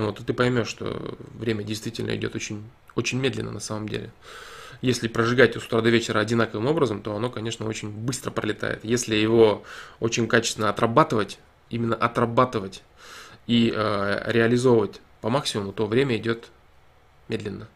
[0.00, 2.64] Вот, и ты поймешь, что время действительно идет очень,
[2.96, 4.10] очень медленно на самом деле.
[4.82, 8.80] Если прожигать с утра до вечера одинаковым образом, то оно, конечно, очень быстро пролетает.
[8.82, 9.62] Если его
[10.00, 11.38] очень качественно отрабатывать,
[11.70, 12.82] именно отрабатывать
[13.46, 16.48] и э, реализовывать по максимуму, то время идет
[17.28, 17.68] медленно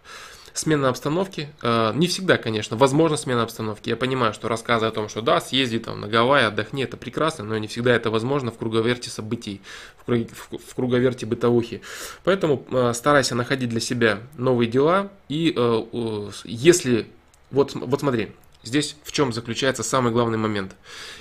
[0.59, 1.49] смена обстановки.
[1.63, 3.89] Э, не всегда, конечно, возможно смена обстановки.
[3.89, 7.45] Я понимаю, что рассказы о том, что да, съезди там на Гавайи, отдохни, это прекрасно,
[7.45, 9.61] но не всегда это возможно в круговерте событий,
[10.07, 11.83] в круговерте бытовухи.
[12.25, 15.11] Поэтому э, старайся находить для себя новые дела.
[15.29, 17.07] И э, если...
[17.51, 18.33] Вот, вот смотри,
[18.65, 20.75] Здесь в чем заключается самый главный момент.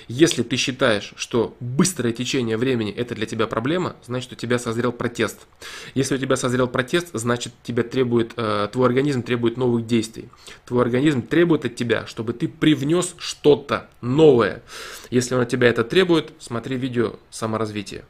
[0.08, 4.90] Если ты считаешь, что быстрое течение времени это для тебя проблема, значит у тебя созрел
[4.90, 5.46] протест.
[5.94, 10.28] Если у тебя созрел протест, значит тебя требует, э, твой организм требует новых действий.
[10.66, 14.62] Твой организм требует от тебя, чтобы ты привнес что-то новое.
[15.10, 18.04] Если он от тебя это требует, смотри видео саморазвития.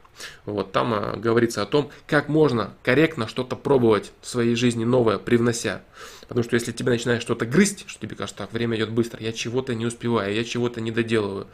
[0.45, 5.17] Вот там э, говорится о том, как можно корректно что-то пробовать в своей жизни новое,
[5.17, 5.81] привнося.
[6.29, 9.33] Потому что если тебе начинает что-то грызть, что тебе кажется, так, время идет быстро, я
[9.33, 11.47] чего-то не успеваю, я чего-то не доделываю.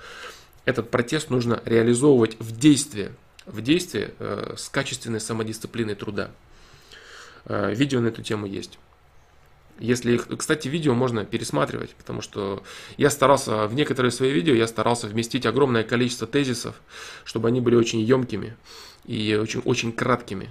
[0.65, 3.11] Этот протест нужно реализовывать в действии,
[3.45, 6.29] в действии э, с качественной самодисциплиной труда.
[7.45, 8.77] Э, видео на эту тему есть.
[9.79, 12.61] Если, кстати, видео можно пересматривать, потому что
[12.97, 16.81] я старался, в некоторые свои видео я старался вместить огромное количество тезисов,
[17.23, 18.57] чтобы они были очень емкими
[19.05, 20.49] и очень, очень краткими.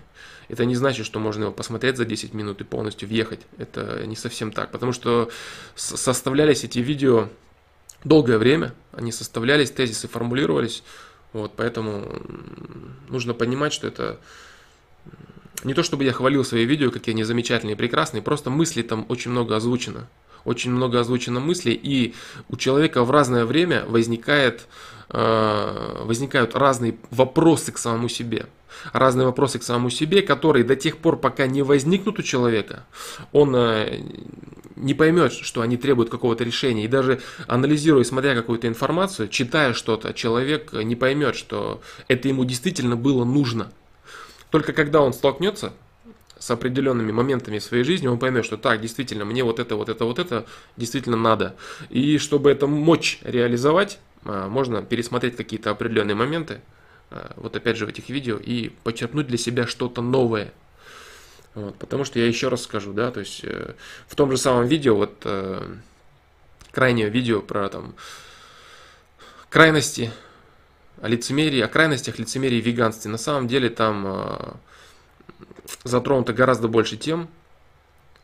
[0.49, 3.41] Это не значит, что можно его посмотреть за 10 минут и полностью въехать.
[3.59, 5.31] Это не совсем так, потому что
[5.75, 7.29] составлялись эти видео
[8.05, 10.83] долгое время, они составлялись, тезисы формулировались,
[11.33, 12.23] вот, поэтому
[13.09, 14.21] нужно понимать, что это
[15.65, 19.07] не то чтобы я хвалил свои видео, какие они замечательные и прекрасные, просто мысли там
[19.09, 20.09] очень много озвучено.
[20.45, 22.15] очень много озвучено мыслей, и
[22.49, 24.67] у человека в разное время возникает,
[25.09, 28.47] э, возникают разные вопросы к самому себе.
[28.93, 32.85] Разные вопросы к самому себе, которые до тех пор, пока не возникнут у человека,
[33.33, 34.01] он э,
[34.77, 36.85] не поймет, что они требуют какого-то решения.
[36.85, 42.97] И даже анализируя, смотря какую-то информацию, читая что-то, человек не поймет, что это ему действительно
[42.97, 43.73] было нужно.
[44.51, 45.73] Только когда он столкнется
[46.39, 49.89] с определенными моментами в своей жизни, он поймет, что так, действительно, мне вот это, вот
[49.89, 50.45] это, вот это
[50.77, 51.57] действительно надо.
[51.91, 56.61] И чтобы это мочь реализовать, можно пересмотреть какие-то определенные моменты,
[57.11, 60.53] а, вот опять же в этих видео, и почерпнуть для себя что-то новое.
[61.55, 63.75] Вот, потому что я еще раз скажу, да, то есть э,
[64.09, 65.63] в том же самом видео, вот э,
[66.73, 67.95] крайнее видео про там
[69.51, 70.11] крайности,
[71.01, 73.11] о лицемерии, о крайностях лицемерии и веганстве.
[73.11, 74.53] На самом деле там э,
[75.85, 77.29] затронуто гораздо больше тем.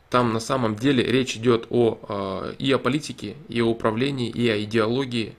[0.08, 2.00] Там на самом деле речь идет о,
[2.48, 5.36] э, и о политике, и о управлении, и о идеологии.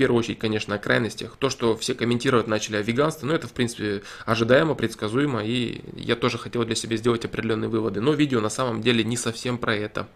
[0.00, 1.36] Первую очередь, конечно, о крайностях.
[1.36, 6.16] То, что все комментировать начали о веганстве, ну это, в принципе, ожидаемо, предсказуемо, и я
[6.16, 8.00] тоже хотел для себя сделать определенные выводы.
[8.00, 10.08] Но видео на самом деле не совсем про это.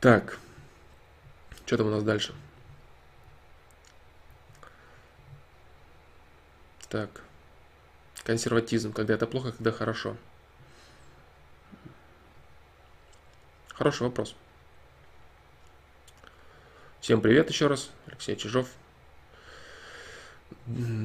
[0.00, 0.38] Так,
[1.66, 2.32] что там у нас дальше?
[6.88, 7.20] Так.
[8.24, 10.16] Консерватизм, когда это плохо, когда хорошо.
[13.74, 14.34] Хороший вопрос.
[17.08, 17.88] Всем привет еще раз.
[18.06, 18.68] Алексей Чижов.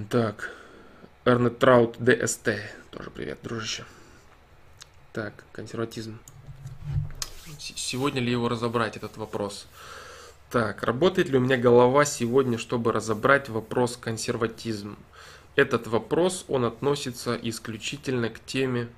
[0.10, 0.52] Так.
[1.24, 2.50] Эрнет Траут ДСТ.
[2.92, 3.86] Тоже привет, дружище.
[5.13, 6.20] Так, консерватизм.
[7.58, 9.66] Сегодня ли его разобрать, этот вопрос?
[10.52, 14.98] Так, работает ли у меня голова сегодня, чтобы разобрать вопрос консерватизм?
[15.56, 18.89] Этот вопрос, он относится исключительно к теме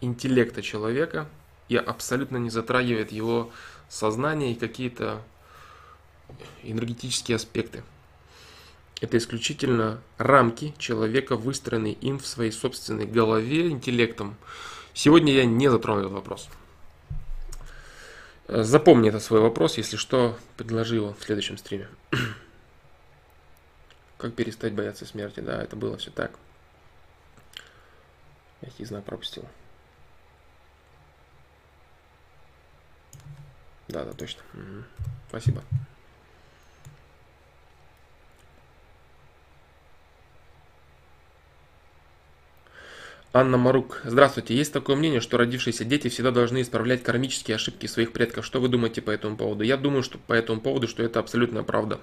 [0.00, 1.28] интеллекта человека
[1.68, 3.52] и абсолютно не затрагивает его
[3.90, 5.20] сознание и какие-то
[6.62, 7.82] энергетические аспекты.
[9.00, 14.36] Это исключительно рамки человека, выстроенные им в своей собственной голове интеллектом.
[14.92, 16.48] Сегодня я не затрону этот вопрос.
[18.48, 21.88] Запомни этот свой вопрос, если что, предложи его в следующем стриме.
[24.16, 25.40] Как перестать бояться смерти?
[25.40, 26.32] Да, это было все так.
[28.62, 29.44] Мягкий знак пропустил.
[33.86, 34.42] Да, да, точно.
[34.54, 34.84] Угу.
[35.28, 35.62] Спасибо.
[43.32, 44.00] Анна Марук.
[44.04, 44.56] Здравствуйте.
[44.56, 48.46] Есть такое мнение, что родившиеся дети всегда должны исправлять кармические ошибки своих предков.
[48.46, 49.64] Что вы думаете по этому поводу?
[49.64, 52.00] Я думаю, что по этому поводу, что это абсолютная правда.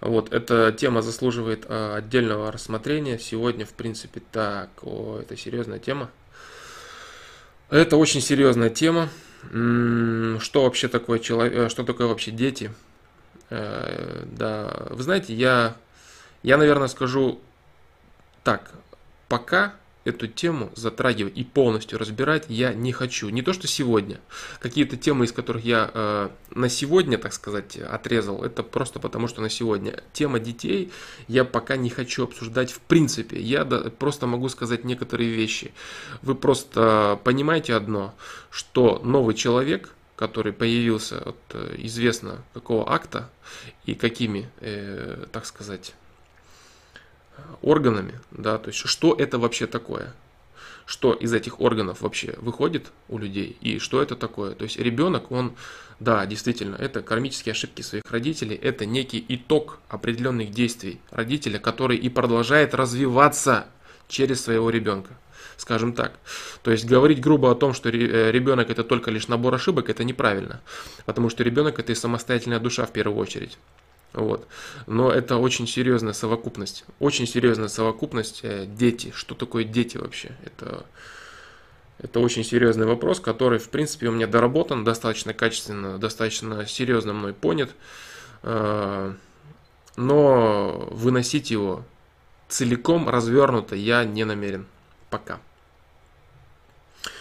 [0.00, 3.18] Вот, эта тема заслуживает а, отдельного рассмотрения.
[3.18, 6.10] Сегодня, в принципе, так, о, это серьезная тема.
[7.68, 9.10] Это очень серьезная тема.
[9.42, 12.72] Что вообще такое человек, э, что такое вообще дети?
[13.50, 15.76] Э, да, вы знаете, я,
[16.42, 17.40] я, наверное, скажу
[18.42, 18.72] так,
[19.28, 23.28] пока эту тему затрагивать и полностью разбирать я не хочу.
[23.28, 24.20] Не то, что сегодня.
[24.60, 29.42] Какие-то темы, из которых я э, на сегодня, так сказать, отрезал, это просто потому, что
[29.42, 30.02] на сегодня.
[30.12, 30.92] Тема детей
[31.26, 33.40] я пока не хочу обсуждать в принципе.
[33.40, 35.72] Я да, просто могу сказать некоторые вещи.
[36.22, 38.14] Вы просто понимаете одно,
[38.50, 43.30] что новый человек, который появился от э, известно какого акта
[43.84, 45.94] и какими, э, так сказать,
[47.62, 50.14] органами, да, то есть что это вообще такое,
[50.86, 54.54] что из этих органов вообще выходит у людей и что это такое.
[54.54, 55.54] То есть ребенок, он,
[56.00, 62.08] да, действительно, это кармические ошибки своих родителей, это некий итог определенных действий родителя, который и
[62.08, 63.66] продолжает развиваться
[64.08, 65.18] через своего ребенка
[65.58, 66.12] скажем так.
[66.62, 70.04] То есть говорить грубо о том, что э, ребенок это только лишь набор ошибок, это
[70.04, 70.60] неправильно,
[71.04, 73.58] потому что ребенок это и самостоятельная душа в первую очередь.
[74.12, 74.46] Вот.
[74.86, 76.84] Но это очень серьезная совокупность.
[76.98, 79.12] Очень серьезная совокупность э, дети.
[79.14, 80.32] Что такое дети вообще?
[80.44, 80.86] Это,
[81.98, 87.34] это очень серьезный вопрос, который, в принципе, у меня доработан достаточно качественно, достаточно серьезно мной
[87.34, 87.70] понят.
[88.42, 89.12] Э,
[89.96, 91.84] но выносить его
[92.48, 94.66] целиком развернуто я не намерен.
[95.10, 95.38] Пока.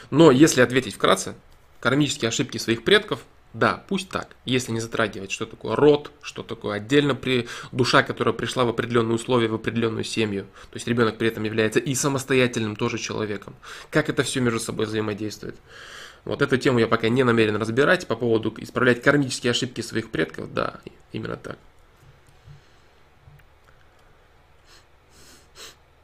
[0.10, 1.36] Но если ответить вкратце,
[1.82, 3.20] кармические ошибки своих предков–
[3.58, 8.34] да, пусть так, если не затрагивать, что такое род, что такое отдельно при душа, которая
[8.34, 10.44] пришла в определенные условия, в определенную семью.
[10.44, 13.56] То есть ребенок при этом является и самостоятельным тоже человеком.
[13.90, 15.56] Как это все между собой взаимодействует.
[16.24, 20.54] Вот эту тему я пока не намерен разбирать по поводу исправлять кармические ошибки своих предков.
[20.54, 20.80] Да,
[21.12, 21.58] именно так.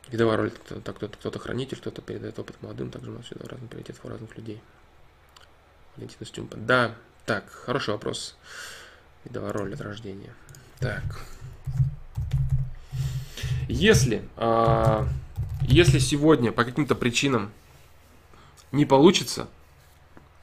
[0.10, 3.98] Видовая роль, кто-то, кто-то хранитель, кто-то передает опыт молодым, также у нас всегда разный приоритет
[4.04, 4.60] у разных людей.
[5.96, 6.58] Валентина Стюмпа.
[6.58, 6.96] Да,
[7.26, 8.36] так, хороший вопрос.
[9.24, 10.34] Видовая роль от рождения.
[10.80, 11.04] Так.
[13.70, 15.08] Если, а,
[15.62, 17.52] если сегодня по каким-то причинам
[18.72, 19.48] не получится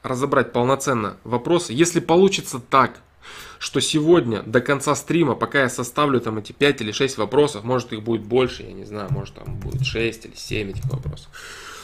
[0.01, 2.99] разобрать полноценно вопросы, если получится так,
[3.59, 7.93] что сегодня до конца стрима, пока я составлю там эти 5 или 6 вопросов, может
[7.93, 11.29] их будет больше, я не знаю, может там будет 6 или 7 этих вопросов.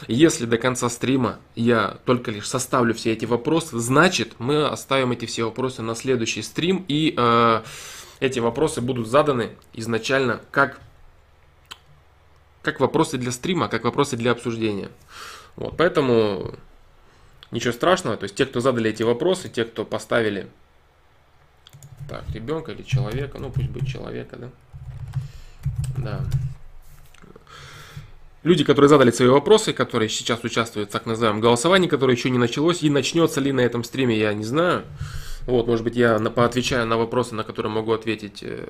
[0.07, 5.25] Если до конца стрима я только лишь составлю все эти вопросы, значит мы оставим эти
[5.25, 7.61] все вопросы на следующий стрим и э,
[8.19, 10.79] эти вопросы будут заданы изначально как,
[12.61, 14.89] как вопросы для стрима, как вопросы для обсуждения.
[15.55, 16.53] Вот, поэтому
[17.51, 20.47] ничего страшного, то есть те, кто задали эти вопросы, те, кто поставили
[22.07, 24.49] так, ребенка или человека, ну пусть будет человека, да?
[25.97, 26.25] Да.
[28.47, 32.37] Люди, которые задали свои вопросы, которые сейчас участвуют в так называемом голосовании, которое еще не
[32.37, 34.85] началось, и начнется ли на этом стриме, я не знаю.
[35.47, 38.65] Вот, может быть, я поотвечаю на вопросы, на которые могу ответить э,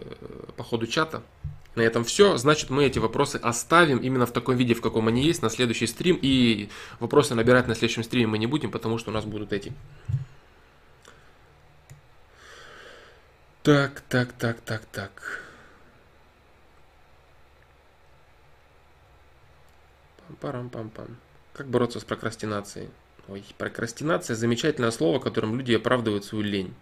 [0.55, 1.21] по ходу чата.
[1.75, 2.37] На этом все.
[2.37, 5.85] Значит, мы эти вопросы оставим именно в таком виде, в каком они есть, на следующий
[5.85, 6.17] стрим.
[6.23, 6.69] И
[6.99, 9.73] вопросы набирать на следующем стриме мы не будем, потому что у нас будут эти.
[13.61, 15.46] Так, так, так, так, так.
[20.27, 21.15] Пам-парам-пам-пам.
[21.53, 22.89] Как бороться с прокрастинацией?
[23.27, 26.73] Ой, прокрастинация– замечательное слово, которым люди оправдывают свою лень.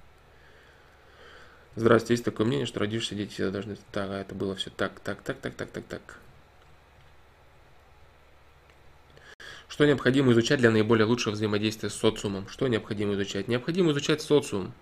[1.75, 3.77] Здравствуйте, есть такое мнение, что родившиеся дети всегда должны...
[3.91, 6.19] Так, а это было все так, так, так, так, так, так, так.
[9.67, 12.47] Что необходимо изучать для наиболее лучшего взаимодействия с социумом?
[12.47, 13.47] Что необходимо изучать?
[13.47, 14.73] Необходимо изучать социум.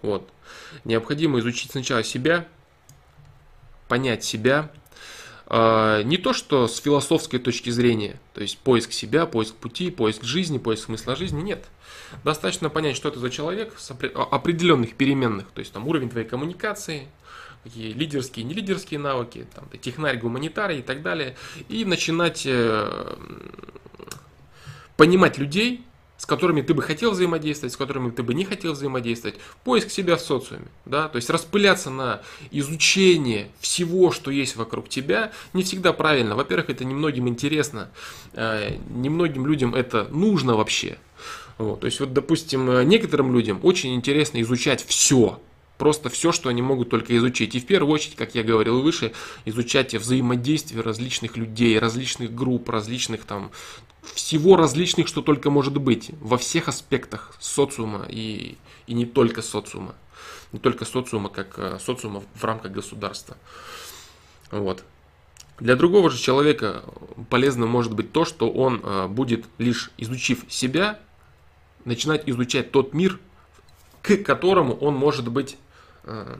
[0.00, 0.30] Вот.
[0.84, 2.48] Необходимо изучить сначала себя,
[3.88, 4.70] понять себя,
[6.04, 10.58] не то, что с философской точки зрения, то есть поиск себя, поиск пути, поиск жизни,
[10.58, 11.66] поиск смысла жизни, нет.
[12.24, 17.06] Достаточно понять, что это за человек с определенных переменных, то есть там уровень твоей коммуникации,
[17.62, 21.36] какие лидерские, не лидерские навыки, там, технарь, гуманитарий и так далее,
[21.68, 23.16] и начинать э,
[24.96, 25.84] понимать людей,
[26.24, 30.16] с которыми ты бы хотел взаимодействовать, с которыми ты бы не хотел взаимодействовать, поиск себя
[30.16, 35.92] в социуме, да, то есть распыляться на изучение всего, что есть вокруг тебя, не всегда
[35.92, 36.34] правильно.
[36.34, 37.90] Во-первых, это немногим интересно,
[38.32, 40.96] э, немногим людям это нужно вообще.
[41.58, 45.38] Вот, то есть, вот, допустим, некоторым людям очень интересно изучать все,
[45.76, 47.56] Просто все, что они могут только изучить.
[47.56, 49.12] И в первую очередь, как я говорил выше,
[49.44, 53.50] изучать взаимодействие различных людей, различных групп, различных там
[54.14, 59.94] всего различных, что только может быть, во всех аспектах социума и, и не только социума.
[60.52, 63.36] Не только социума, как э, социума в рамках государства.
[64.50, 64.84] Вот.
[65.58, 66.84] Для другого же человека
[67.30, 70.98] полезно может быть то, что он э, будет, лишь изучив себя,
[71.84, 73.18] начинать изучать тот мир,
[74.02, 75.56] к которому он может быть
[76.04, 76.38] э,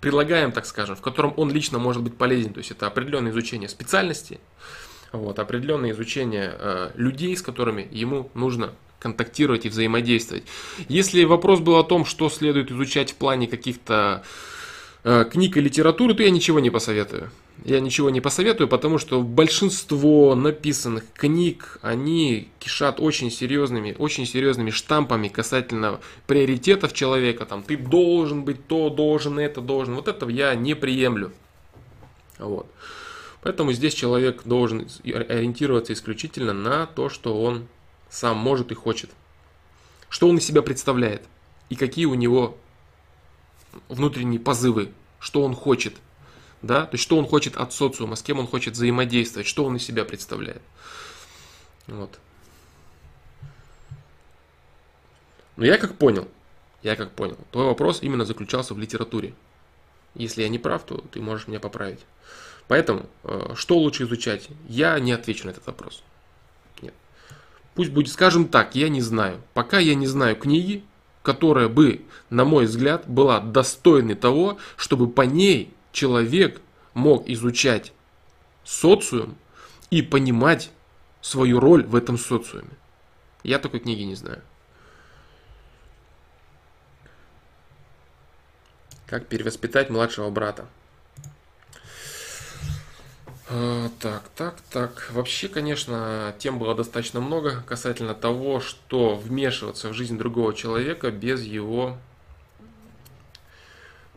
[0.00, 2.52] прилагаем, так скажем, в котором он лично может быть полезен.
[2.52, 4.40] То есть это определенное изучение специальности,
[5.12, 10.44] вот, определенное изучение э, людей, с которыми ему нужно контактировать и взаимодействовать.
[10.88, 14.24] Если вопрос был о том, что следует изучать в плане каких-то
[15.04, 17.30] э, книг и литературы, то я ничего не посоветую.
[17.64, 24.70] Я ничего не посоветую, потому что большинство написанных книг, они кишат очень серьезными, очень серьезными
[24.70, 27.46] штампами касательно приоритетов человека.
[27.46, 29.96] Там, ты должен быть то, должен это, должен.
[29.96, 31.32] Вот этого я не приемлю.
[32.38, 32.66] Вот.
[33.42, 37.68] Поэтому здесь человек должен ориентироваться исключительно на то, что он
[38.10, 39.10] сам может и хочет.
[40.08, 41.22] Что он из себя представляет
[41.68, 42.56] и какие у него
[43.88, 45.94] внутренние позывы, что он хочет.
[46.62, 46.86] Да?
[46.86, 49.84] То есть, что он хочет от социума, с кем он хочет взаимодействовать, что он из
[49.84, 50.62] себя представляет.
[51.86, 52.18] Вот.
[55.56, 56.28] Но я как понял,
[56.82, 59.34] я как понял, твой вопрос именно заключался в литературе.
[60.14, 62.00] Если я не прав, то ты можешь меня поправить.
[62.68, 64.48] Поэтому, э, что лучше изучать?
[64.68, 66.02] Я не отвечу на этот вопрос.
[66.82, 66.94] Нет.
[67.74, 69.40] Пусть будет, скажем так, я не знаю.
[69.54, 70.84] Пока я не знаю книги,
[71.22, 76.60] которая бы, на мой взгляд, была достойной того, чтобы по ней человек
[76.92, 77.92] мог изучать
[78.64, 79.36] социум
[79.90, 80.70] и понимать
[81.22, 82.70] свою роль в этом социуме.
[83.42, 84.42] Я такой книги не знаю.
[89.06, 90.66] Как перевоспитать младшего брата?
[93.50, 95.08] А, так, так, так.
[95.12, 101.42] Вообще, конечно, тем было достаточно много касательно того, что вмешиваться в жизнь другого человека без
[101.42, 101.96] его,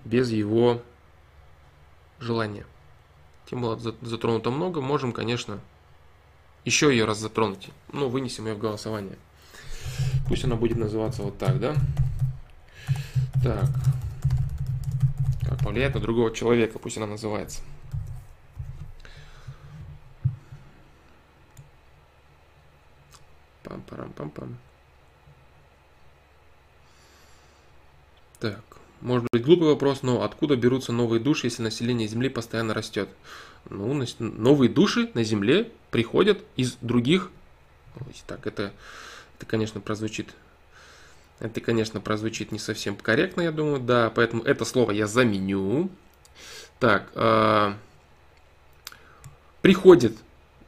[0.03, 0.81] без его
[2.19, 2.65] желания.
[3.49, 4.81] Тем было затронуто много.
[4.81, 5.61] Можем, конечно,
[6.65, 7.69] еще ее раз затронуть.
[7.93, 9.17] Ну, вынесем ее в голосование.
[10.27, 11.73] Пусть она будет называться вот так, да?
[13.41, 13.69] Так.
[15.47, 17.61] Как повлияет на другого человека, пусть она называется.
[23.71, 24.55] Пам-парам-пам-пам.
[28.39, 28.59] Так.
[28.99, 33.07] Может быть глупый вопрос, но откуда берутся новые души, если население Земли постоянно растет?
[33.69, 37.31] Ну, новые души на Земле приходят из других.
[38.27, 38.73] Так, это,
[39.37, 40.35] это, конечно, прозвучит.
[41.39, 44.11] Это, конечно, прозвучит не совсем корректно, я думаю, да.
[44.13, 45.89] Поэтому это слово я заменю.
[46.79, 47.73] Так, э,
[49.61, 50.13] приходят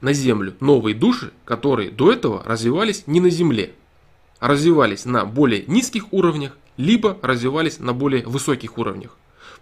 [0.03, 3.71] на Землю новые души, которые до этого развивались не на Земле,
[4.39, 9.15] а развивались на более низких уровнях либо развивались на более высоких уровнях.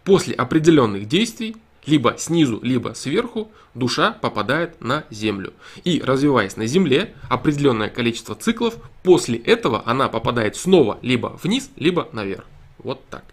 [0.04, 5.54] После определенных действий, либо снизу, либо сверху, душа попадает на Землю.
[5.84, 12.10] И развиваясь на Земле определенное количество циклов, после этого она попадает снова либо вниз, либо
[12.14, 12.46] наверх.
[12.78, 13.24] Вот так.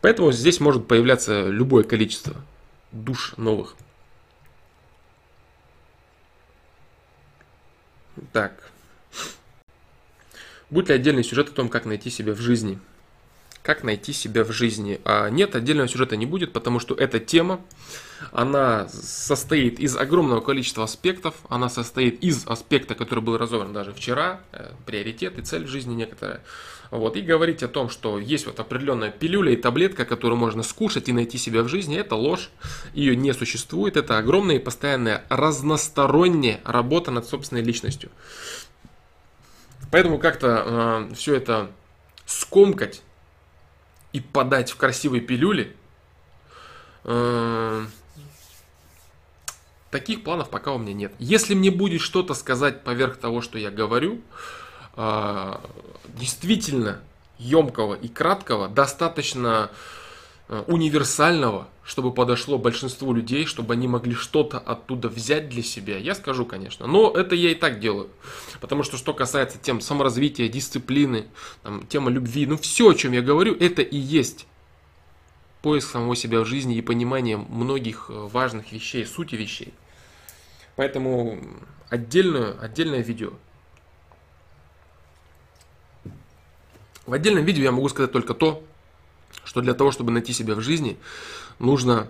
[0.00, 2.34] Поэтому здесь может появляться любое количество
[2.92, 3.76] душ новых.
[8.32, 8.70] Так.
[10.70, 12.78] Будет ли отдельный сюжет о том, как найти себя в жизни?
[13.62, 15.00] Как найти себя в жизни?
[15.04, 17.60] А нет, отдельного сюжета не будет, потому что эта тема,
[18.32, 21.34] она состоит из огромного количества аспектов.
[21.48, 25.94] Она состоит из аспекта, который был разобран даже вчера, э, приоритет и цель в жизни
[25.94, 26.42] некоторая.
[26.94, 31.08] Вот, и говорить о том, что есть вот определенная пилюля и таблетка, которую можно скушать
[31.08, 32.50] и найти себя в жизни, это ложь.
[32.92, 33.96] Ее не существует.
[33.96, 38.10] Это огромная и постоянная разносторонняя работа над собственной личностью.
[39.90, 41.72] Поэтому как-то э, все это
[42.26, 43.02] скомкать
[44.12, 45.74] и подать в красивой пилюле,
[47.02, 47.86] э,
[49.90, 51.12] таких планов пока у меня нет.
[51.18, 54.63] Если мне будет что-то сказать поверх того, что я говорю, э,
[54.96, 57.00] действительно
[57.38, 59.70] емкого и краткого, достаточно
[60.46, 66.14] Э, универсального, чтобы подошло большинству людей, чтобы они могли что-то оттуда взять для себя, я
[66.14, 66.86] скажу, конечно.
[66.86, 68.10] Но это я и так делаю.
[68.60, 71.28] Потому что что касается тем саморазвития, дисциплины,
[71.62, 74.46] там, тема любви, ну все, о чем я говорю, это и есть
[75.62, 79.72] поиск самого себя в жизни и понимание многих э, важных вещей, сути вещей.
[80.76, 81.40] Поэтому
[81.88, 83.32] отдельное, отдельное видео.
[87.06, 88.64] В отдельном видео я могу сказать только то,
[89.44, 90.98] что для того, чтобы найти себя в жизни,
[91.58, 92.08] нужно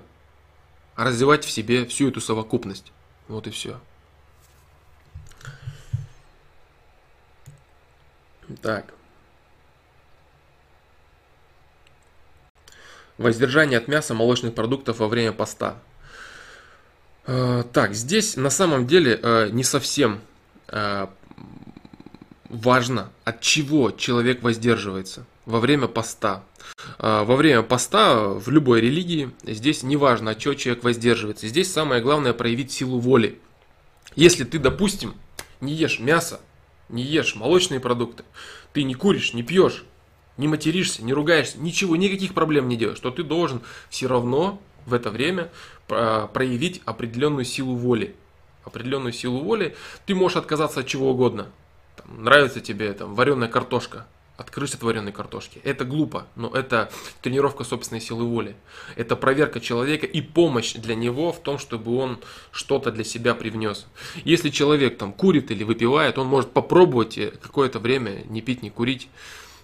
[0.97, 2.93] развивать в себе всю эту совокупность.
[3.29, 3.81] Вот и все.
[8.63, 8.93] Так.
[13.17, 15.79] Воздержание от мяса, молочных продуктов во время поста.
[17.27, 20.21] Э, так, здесь на самом деле э, не совсем
[20.69, 21.07] э,
[22.49, 26.45] важно, от чего человек воздерживается во время поста.
[26.99, 31.49] А, во время поста в любой религии здесь не важно, от чего человек воздерживается.
[31.49, 33.39] Здесь самое главное проявить силу воли.
[34.15, 35.15] Если ты, допустим,
[35.61, 36.41] не ешь мясо,
[36.89, 38.25] не ешь молочные продукты,
[38.73, 39.85] ты не куришь, не пьешь,
[40.37, 44.95] не материшься, не ругаешься, ничего, никаких проблем не делаешь, то ты должен все равно в
[44.95, 45.51] это время
[45.89, 48.15] а, проявить определенную силу воли.
[48.65, 49.77] Определенную силу воли.
[50.07, 51.49] Ты можешь отказаться от чего угодно.
[51.97, 55.61] Там, нравится тебе там, вареная картошка, открыть от вареной картошки.
[55.63, 56.91] Это глупо, но это
[57.23, 58.57] тренировка собственной силы воли.
[58.97, 62.19] Это проверка человека и помощь для него в том, чтобы он
[62.51, 63.87] что-то для себя привнес.
[64.25, 69.09] Если человек там курит или выпивает, он может попробовать какое-то время не пить, не курить.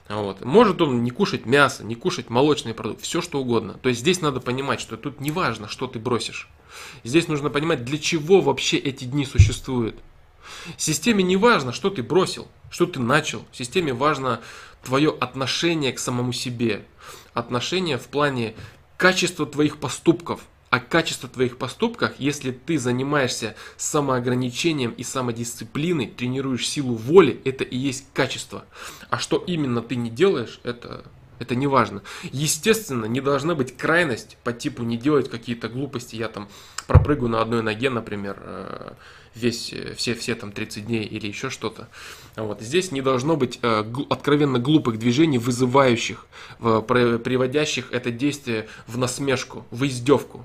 [0.08, 0.44] Вот.
[0.44, 3.74] Может он не кушать мясо, не кушать молочные продукты, все что угодно.
[3.74, 6.48] То есть здесь надо понимать, что тут не важно, что ты бросишь.
[7.04, 9.96] Здесь нужно понимать, для чего вообще эти дни существуют.
[10.76, 13.44] Системе не важно, что ты бросил, что ты начал.
[13.52, 14.40] Системе важно
[14.82, 16.84] твое отношение к самому себе.
[17.34, 18.54] Отношение в плане
[18.96, 20.42] качества твоих поступков.
[20.70, 27.76] А качество твоих поступков, если ты занимаешься самоограничением и самодисциплиной, тренируешь силу воли, это и
[27.76, 28.64] есть качество.
[29.08, 31.04] А что именно ты не делаешь, это,
[31.40, 32.02] это не важно.
[32.22, 36.14] Естественно, не должна быть крайность по типу не делать какие-то глупости.
[36.14, 36.48] Я там
[36.86, 38.92] пропрыгаю на одной ноге, например, э,
[39.34, 41.88] весь, э, все, все там 30 дней или еще что-то.
[42.36, 42.60] Вот.
[42.60, 46.26] Здесь не должно быть э, откровенно глупых движений, вызывающих,
[46.60, 50.44] э, приводящих это действие в насмешку, в издевку.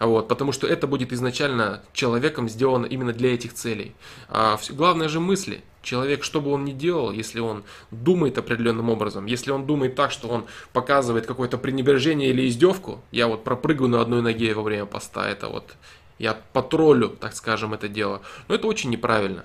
[0.00, 3.94] Вот, потому что это будет изначально человеком сделано именно для этих целей.
[4.28, 5.62] А все, главное же мысли.
[5.82, 10.10] Человек, что бы он ни делал, если он думает определенным образом, если он думает так,
[10.10, 14.86] что он показывает какое-то пренебрежение или издевку, я вот пропрыгаю на одной ноге во время
[14.86, 15.74] поста, это вот
[16.18, 18.22] я потроллю, так скажем, это дело.
[18.48, 19.44] Но это очень неправильно.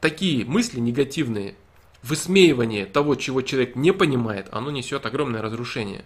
[0.00, 1.54] Такие мысли негативные,
[2.02, 6.04] высмеивание того, чего человек не понимает, оно несет огромное разрушение.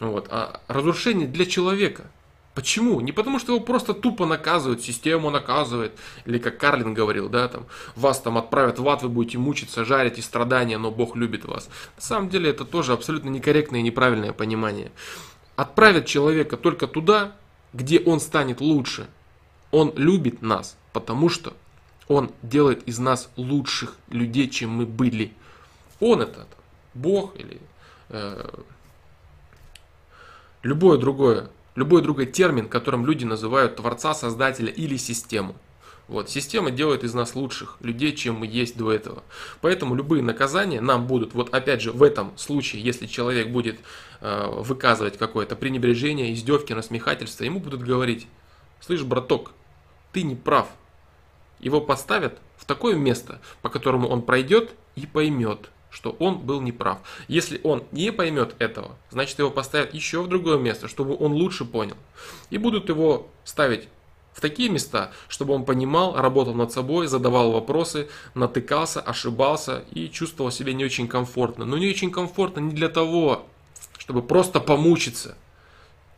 [0.00, 0.28] Вот.
[0.30, 2.10] А разрушение для человека.
[2.54, 3.00] Почему?
[3.00, 5.92] Не потому, что его просто тупо наказывают, систему наказывает,
[6.24, 10.18] или как Карлин говорил, да, там, вас там отправят в ад, вы будете мучиться, жарить
[10.18, 11.70] и страдания, но Бог любит вас.
[11.96, 14.90] На самом деле это тоже абсолютно некорректное и неправильное понимание.
[15.54, 17.36] Отправят человека только туда,
[17.72, 19.06] где он станет лучше.
[19.70, 21.54] Он любит нас, потому что
[22.08, 25.32] он делает из нас лучших людей, чем мы были.
[26.00, 26.46] Он это,
[26.94, 27.60] Бог или
[28.08, 28.48] э,
[30.62, 35.54] любое другое, любой другой термин, которым люди называют Творца, Создателя или систему.
[36.08, 39.22] Вот, система делает из нас лучших людей, чем мы есть до этого.
[39.60, 43.78] Поэтому любые наказания нам будут, вот опять же, в этом случае, если человек будет
[44.20, 48.26] э, выказывать какое-то пренебрежение, издевки, насмехательство, ему будут говорить,
[48.80, 49.52] слышь, браток,
[50.12, 50.68] ты не прав.
[51.58, 56.98] Его поставят в такое место, по которому он пройдет и поймет, что он был неправ.
[57.28, 61.64] Если он не поймет этого, значит его поставят еще в другое место, чтобы он лучше
[61.64, 61.96] понял.
[62.48, 63.88] И будут его ставить
[64.32, 70.50] в такие места, чтобы он понимал, работал над собой, задавал вопросы, натыкался, ошибался и чувствовал
[70.50, 71.64] себя не очень комфортно.
[71.64, 73.46] Но не очень комфортно не для того,
[73.98, 75.36] чтобы просто помучиться.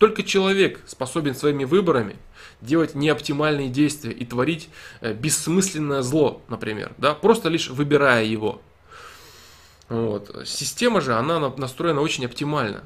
[0.02, 2.16] Только человек способен своими выборами
[2.60, 4.68] делать неоптимальные действия и творить
[5.00, 8.60] э, бессмысленное зло, например, да, просто лишь выбирая его.
[9.88, 10.42] Вот.
[10.44, 12.82] Система же, она настроена очень оптимально.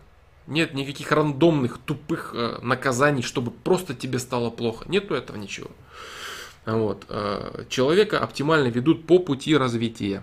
[0.47, 4.85] Нет никаких рандомных, тупых э, наказаний, чтобы просто тебе стало плохо.
[4.87, 5.71] Нету этого ничего.
[6.67, 7.07] Вот.
[7.09, 10.23] Э, человека оптимально ведут по пути развития.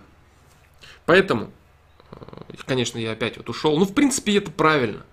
[1.07, 1.49] Поэтому,
[2.67, 3.79] конечно, я опять вот ушел.
[3.79, 5.03] Ну, в принципе, это правильно.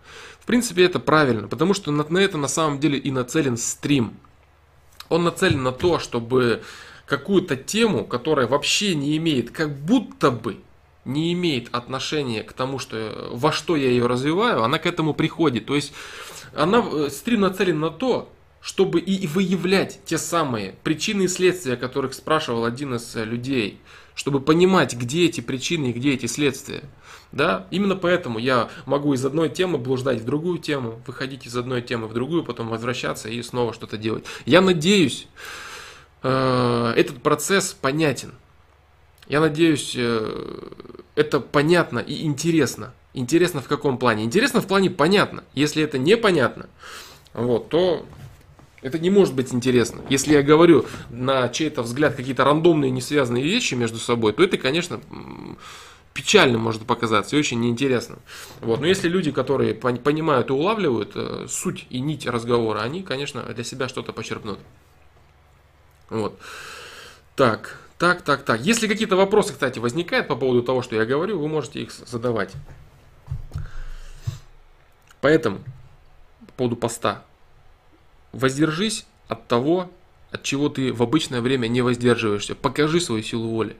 [0.40, 4.14] В принципе, это правильно, потому что на, на это на самом деле и нацелен стрим.
[5.08, 6.62] Он нацелен на то, чтобы
[7.06, 10.58] какую-то тему, которая вообще не имеет как будто бы
[11.04, 15.66] не имеет отношения к тому, что, во что я ее развиваю, она к этому приходит.
[15.66, 15.92] То есть
[16.54, 18.30] она, э, стрим нацелен на то,
[18.60, 23.80] чтобы и выявлять те самые причины и следствия, о которых спрашивал один из э, людей,
[24.14, 26.82] чтобы понимать, где эти причины и где эти следствия.
[27.32, 27.66] Да?
[27.70, 32.08] Именно поэтому я могу из одной темы блуждать в другую тему, выходить из одной темы
[32.08, 34.24] в другую, потом возвращаться и снова что-то делать.
[34.46, 35.28] Я надеюсь,
[36.22, 38.34] э, этот процесс понятен.
[39.28, 40.58] Я надеюсь, э,
[41.14, 42.92] это понятно и интересно.
[43.14, 44.24] Интересно в каком плане?
[44.24, 45.44] Интересно в плане понятно.
[45.54, 46.68] Если это непонятно,
[47.32, 48.06] вот, то
[48.82, 50.02] это не может быть интересно.
[50.08, 54.58] Если я говорю на чей-то взгляд какие-то рандомные, не связанные вещи между собой, то это,
[54.58, 55.00] конечно,
[56.20, 58.18] печально может показаться и очень неинтересно.
[58.60, 58.80] Вот.
[58.80, 63.64] Но если люди, которые понимают и улавливают э, суть и нить разговора, они, конечно, для
[63.64, 64.58] себя что-то почерпнут.
[66.10, 66.38] Вот.
[67.36, 68.60] Так, так, так, так.
[68.60, 72.52] Если какие-то вопросы, кстати, возникают по поводу того, что я говорю, вы можете их задавать.
[75.22, 75.60] Поэтому,
[76.48, 77.24] по поводу поста,
[78.32, 79.90] воздержись от того,
[80.30, 82.54] от чего ты в обычное время не воздерживаешься.
[82.54, 83.74] Покажи свою силу воли.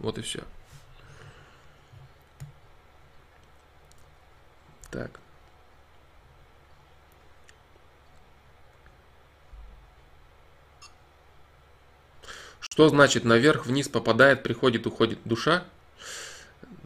[0.00, 0.42] Вот и все.
[4.90, 5.20] Так.
[12.60, 15.64] Что значит наверх, вниз попадает, приходит, уходит душа?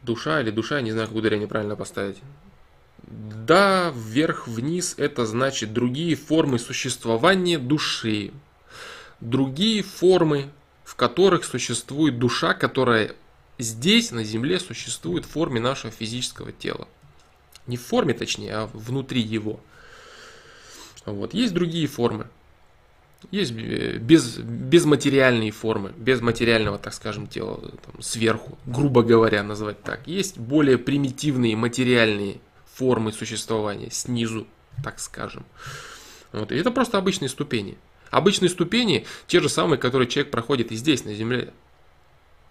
[0.02, 2.18] Душа или душа, не знаю, как ударение правильно поставить.
[3.02, 8.32] Да, вверх, вниз, это значит другие формы существования души.
[9.20, 10.50] Другие формы,
[10.84, 13.16] в которых существует душа, которая
[13.58, 16.86] здесь, на Земле, существует в форме нашего физического тела.
[17.66, 19.60] Не в форме, точнее, а внутри его.
[21.06, 21.34] Вот.
[21.34, 22.26] Есть другие формы.
[23.30, 29.82] Есть э, без, безматериальные формы, без материального, так скажем, тела там, сверху, грубо говоря, назвать
[29.82, 30.06] так.
[30.06, 32.40] Есть более примитивные материальные
[32.74, 34.46] формы существования снизу,
[34.82, 35.44] так скажем.
[36.32, 36.50] Вот.
[36.52, 37.76] И это просто обычные ступени.
[38.10, 41.52] Обычные ступени, те же самые, которые человек проходит и здесь, на Земле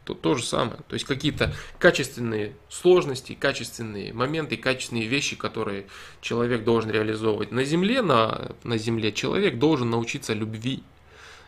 [0.09, 0.79] то то же самое.
[0.87, 5.85] То есть какие-то качественные сложности, качественные моменты, качественные вещи, которые
[6.19, 7.51] человек должен реализовывать.
[7.51, 10.81] На Земле, на, на Земле человек должен научиться любви.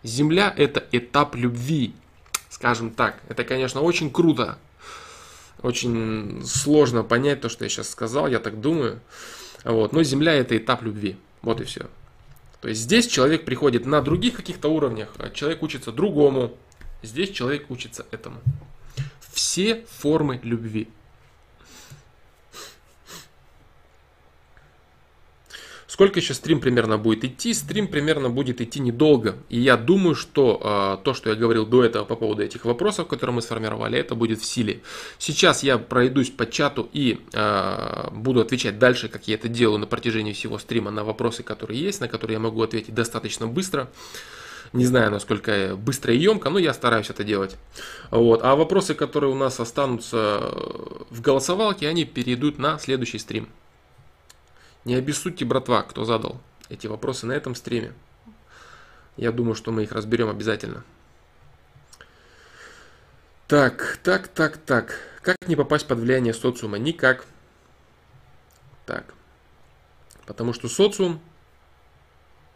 [0.04, 1.96] Земля это этап любви,
[2.50, 3.20] скажем так.
[3.30, 4.60] Это, конечно, очень круто.
[5.64, 9.00] Очень сложно понять то, что я сейчас сказал, я так думаю.
[9.64, 9.92] Вот.
[9.92, 11.18] Но Земля это этап любви.
[11.42, 11.88] Вот и все.
[12.62, 16.56] То есть здесь человек приходит на других каких-то уровнях, а человек учится другому,
[17.02, 18.42] Здесь человек учится этому.
[19.32, 20.88] Все формы любви.
[25.92, 27.54] Сколько еще стрим примерно будет идти?
[27.54, 29.36] Стрим примерно будет идти недолго.
[29.50, 33.10] И я думаю, что э, то, что я говорил до этого по поводу этих вопросов,
[33.10, 34.84] которые мы сформировали, это будет в силе.
[35.18, 39.86] Сейчас я пройдусь по чату и э, буду отвечать дальше, как я это делаю на
[39.86, 43.92] протяжении всего стрима, на вопросы, которые есть, на которые я могу ответить достаточно быстро.
[44.74, 47.58] Не знаю, насколько быстро и емко, но я стараюсь это делать.
[48.10, 48.42] Вот.
[48.42, 50.40] А вопросы, которые у нас останутся
[51.10, 53.50] в голосовалке, они перейдут на следующий стрим.
[54.86, 57.94] Не обессудьте, братва, кто задал эти вопросы на этом стриме.
[59.18, 60.86] Я думаю, что мы их разберем обязательно.
[63.48, 64.98] Так, так, так, так.
[65.22, 66.78] Как не попасть под влияние социума?
[66.78, 67.26] Никак.
[68.86, 69.14] Так.
[70.26, 71.20] Потому что социум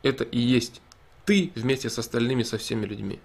[0.02, 0.82] это и есть
[1.26, 3.20] ты вместе с остальными, со всеми людьми.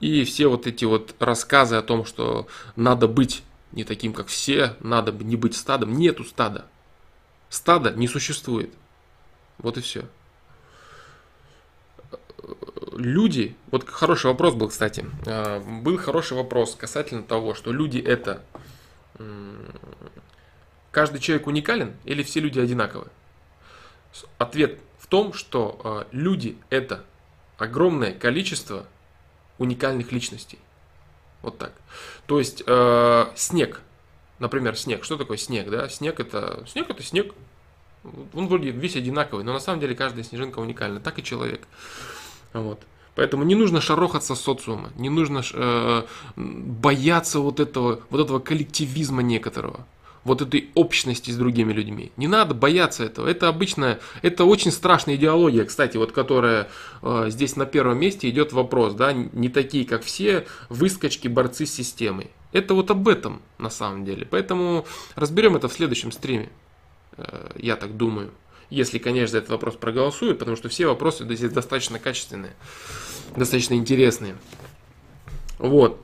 [0.00, 2.46] И все вот эти вот рассказы о том, что
[2.76, 3.42] надо быть
[3.72, 5.94] не таким, как все, надо не быть стадом.
[5.94, 6.66] Нету стада.
[7.48, 8.72] Стада не существует.
[9.58, 10.04] Вот и все.
[12.92, 18.42] Люди, вот хороший вопрос был, кстати, а, был хороший вопрос касательно того, что люди это,
[20.90, 23.06] каждый человек уникален или все люди одинаковы?
[24.38, 24.78] Ответ
[25.12, 27.04] том, что а, люди это
[27.58, 28.86] огромное количество
[29.58, 30.58] уникальных личностей.
[31.42, 31.72] Вот так.
[32.26, 33.82] То есть э, снег
[34.38, 35.04] Например, снег.
[35.04, 35.70] Что такое снег?
[35.70, 35.88] Да?
[35.88, 37.32] Снег это снег это снег.
[38.32, 41.68] Он вроде весь одинаковый, но на самом деле каждая снежинка уникальна, так и человек.
[42.52, 42.80] Вот.
[43.14, 46.02] Поэтому не нужно шарохаться социума, не нужно э,
[46.34, 49.86] бояться вот этого, вот этого коллективизма некоторого
[50.24, 52.12] вот этой общности с другими людьми.
[52.16, 53.26] Не надо бояться этого.
[53.26, 56.68] Это обычно, это очень страшная идеология, кстати, вот которая
[57.02, 61.74] э, здесь на первом месте идет вопрос, да, не такие, как все, выскочки, борцы с
[61.74, 62.30] системой.
[62.52, 64.26] Это вот об этом на самом деле.
[64.30, 66.50] Поэтому разберем это в следующем стриме,
[67.16, 68.30] э, я так думаю.
[68.70, 72.52] Если, конечно, этот вопрос проголосуют, потому что все вопросы здесь достаточно качественные,
[73.36, 74.36] достаточно интересные.
[75.58, 76.00] Вот.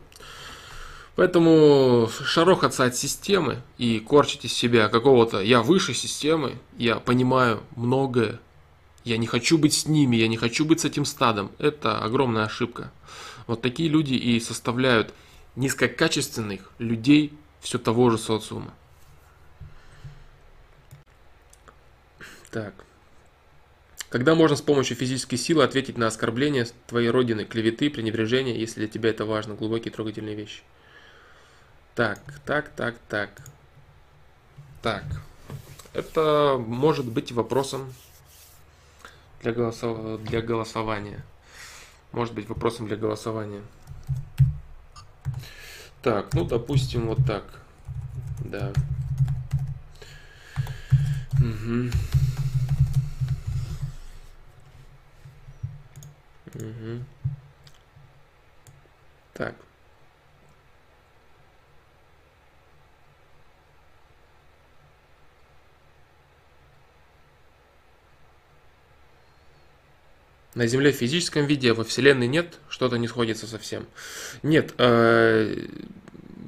[1.18, 8.38] Поэтому шарохаться от системы и корчить из себя какого-то «я выше системы», «я понимаю многое»,
[9.02, 12.44] «я не хочу быть с ними», «я не хочу быть с этим стадом»– это огромная
[12.44, 12.92] ошибка.
[13.48, 15.12] Вот такие люди и составляют
[15.56, 18.72] низкокачественных людей все того же социума.
[22.52, 22.74] Так.
[24.08, 28.88] Когда можно с помощью физической силы ответить на оскорбление твоей родины, клеветы, пренебрежения, если для
[28.88, 30.62] тебя это важно, глубокие трогательные вещи–
[31.98, 33.30] так, так, так, так.
[34.82, 35.02] Так.
[35.92, 37.92] Это может быть вопросом
[39.42, 40.22] для, голосов...
[40.22, 41.24] для голосования.
[42.12, 43.62] Может быть вопросом для голосования.
[46.00, 47.42] Так, ну допустим вот так.
[48.44, 48.72] Да.
[51.40, 51.90] Угу.
[56.54, 57.04] Угу.
[59.34, 59.56] Так.
[70.58, 73.86] На Земле в физическом виде, а во Вселенной нет, что-то не сходится совсем.
[74.42, 75.68] Нет, э,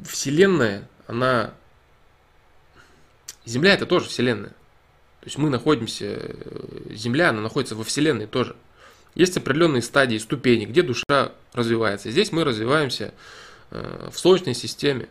[0.04, 1.54] Вселенная, она...
[3.44, 4.50] Земля это тоже Вселенная.
[5.20, 8.56] То есть мы находимся, э, Земля, она находится во Вселенной тоже.
[9.14, 12.10] Есть определенные стадии, ступени, где душа развивается.
[12.10, 13.14] Здесь мы развиваемся
[13.70, 15.08] э, в Солнечной системе,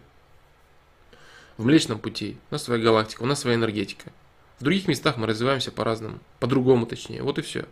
[1.56, 4.12] в Млечном пути, у нас своя галактика, у нас своя энергетика.
[4.60, 7.24] В других местах мы развиваемся по-разному, по-другому точнее.
[7.24, 7.66] Вот и все.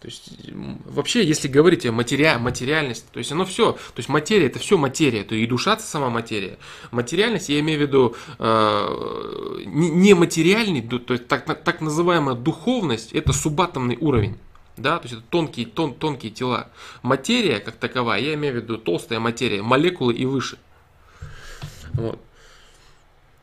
[0.00, 0.30] То есть
[0.84, 2.32] вообще, если говорить о матери...
[2.38, 5.82] материальности, то есть оно все, то есть материя это все материя, то и душа это
[5.82, 6.58] сама материя.
[6.92, 13.32] Материальность, я имею в виду э, не материальный, то есть так, так называемая духовность, это
[13.32, 14.36] субатомный уровень.
[14.76, 16.68] Да, то есть это тонкие, тон, тонкие тела.
[17.02, 20.58] Материя, как таковая, я имею в виду толстая материя, молекулы и выше.
[21.94, 22.20] Вот.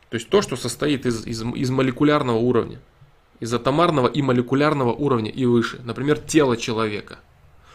[0.10, 2.80] То есть то, что состоит из, из, из молекулярного уровня
[3.40, 5.82] из атомарного и молекулярного уровня и выше.
[5.84, 7.20] Например, тело человека.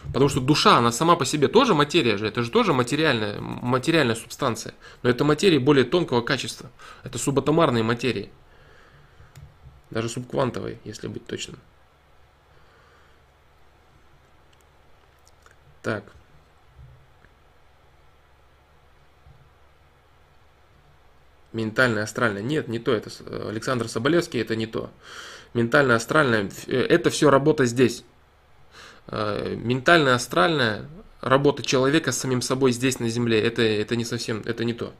[0.07, 4.15] Потому что душа, она сама по себе тоже материя же, это же тоже материальная, материальная
[4.15, 4.73] субстанция.
[5.03, 6.71] Но это материи более тонкого качества.
[7.03, 8.31] Это субатомарные материи.
[9.91, 11.57] Даже субквантовые, если быть точным.
[15.83, 16.03] Так.
[21.53, 22.41] Ментальное, астральное.
[22.41, 22.93] Нет, не то.
[22.93, 23.09] Это
[23.47, 24.89] Александр Соболевский, это не то
[25.53, 28.03] ментальное, астральное, э, это все работа здесь.
[29.07, 30.85] Э, ментальная, астральная
[31.21, 34.93] работа человека с самим собой здесь на Земле, это, это не совсем, это не то.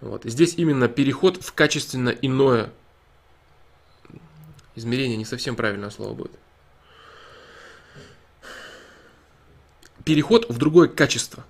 [0.00, 0.24] Вот.
[0.24, 2.70] Здесь именно переход в качественно иное
[4.76, 6.32] Измерение не совсем правильное слово будет.
[10.04, 11.44] Переход в другое качество.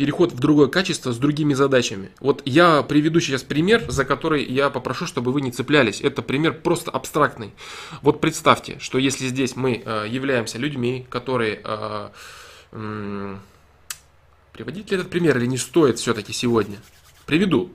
[0.00, 2.08] Переход в другое качество с другими задачами.
[2.20, 6.00] Вот я приведу сейчас пример, за который я попрошу, чтобы вы не цеплялись.
[6.00, 7.52] Это пример просто абстрактный.
[8.00, 11.60] Вот представьте, что если здесь мы э, являемся людьми, которые...
[11.62, 12.08] Э,
[14.54, 16.78] приводить ли этот пример или не стоит все-таки сегодня?
[17.26, 17.70] Приведу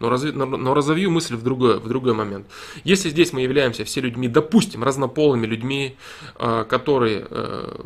[0.00, 2.46] но, разви, но, но разовью мысль в другой, в другой момент.
[2.84, 5.96] Если здесь мы являемся все людьми, допустим, разнополыми людьми,
[6.38, 7.82] э, которые э,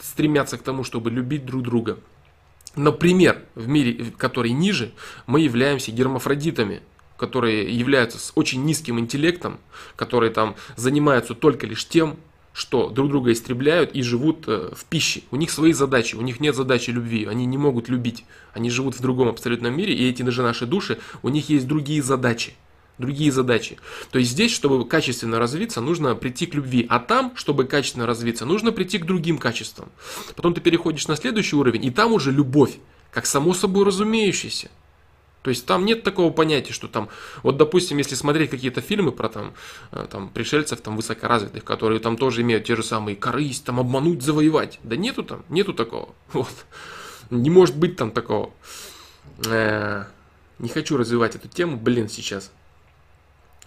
[0.00, 1.98] стремятся к тому, чтобы любить друг друга,
[2.76, 4.92] например, в мире, который ниже,
[5.26, 6.82] мы являемся гермафродитами,
[7.16, 9.58] которые являются с очень низким интеллектом,
[9.96, 12.16] которые там занимаются только лишь тем,
[12.52, 15.22] что друг друга истребляют и живут э, в пище.
[15.30, 18.24] У них свои задачи, у них нет задачи любви, они не могут любить.
[18.54, 22.02] Они живут в другом абсолютном мире, и эти даже наши души, у них есть другие
[22.02, 22.54] задачи.
[22.98, 23.78] Другие задачи.
[24.10, 26.86] То есть здесь, чтобы качественно развиться, нужно прийти к любви.
[26.88, 29.90] А там, чтобы качественно развиться, нужно прийти к другим качествам.
[30.34, 32.78] Потом ты переходишь на следующий уровень, и там уже любовь,
[33.10, 34.70] как само собой разумеющееся.
[35.42, 37.08] То есть там нет такого понятия, что там,
[37.44, 39.54] вот допустим, если смотреть какие-то фильмы про там,
[39.92, 44.22] э, там пришельцев там высокоразвитых, которые там тоже имеют те же самые корысть, там обмануть,
[44.22, 44.80] завоевать.
[44.82, 46.08] Да нету там, нету такого.
[46.32, 46.52] Вот.
[47.30, 48.50] Не может быть там такого.
[49.46, 50.06] Э,
[50.58, 52.50] не хочу развивать эту тему, блин, сейчас.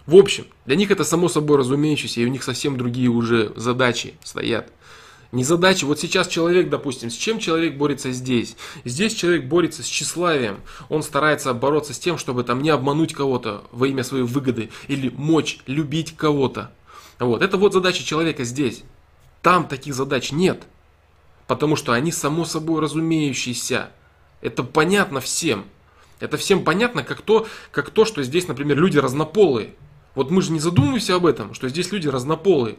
[0.09, 4.15] В общем, для них это само собой разумеющееся, и у них совсем другие уже задачи
[4.23, 4.71] стоят.
[5.31, 5.85] Не задача.
[5.85, 8.55] Вот сейчас человек, допустим, с чем человек борется здесь?
[8.85, 10.61] Здесь человек борется с тщеславием.
[10.89, 15.09] Он старается бороться с тем, чтобы там не обмануть кого-то во имя своей выгоды или
[15.15, 16.71] мочь любить кого-то.
[17.19, 17.43] Вот.
[17.43, 18.81] Это вот задача человека здесь.
[19.43, 20.63] Там таких задач нет.
[21.45, 23.91] Потому что они само собой разумеющиеся.
[24.41, 25.65] Это понятно всем.
[26.19, 29.75] Это всем понятно, как то, как то, что здесь, например, люди разнополые.
[30.15, 32.77] Вот мы же не задумываемся об этом, что здесь люди разнополые.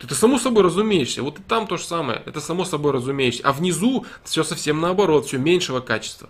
[0.00, 1.22] Это само собой разумеешься.
[1.22, 2.22] Вот и там то же самое.
[2.24, 3.42] Это само собой разумеешься.
[3.44, 6.28] А внизу все совсем наоборот, все меньшего качества.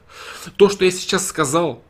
[0.57, 1.83] То, что я сейчас сказал,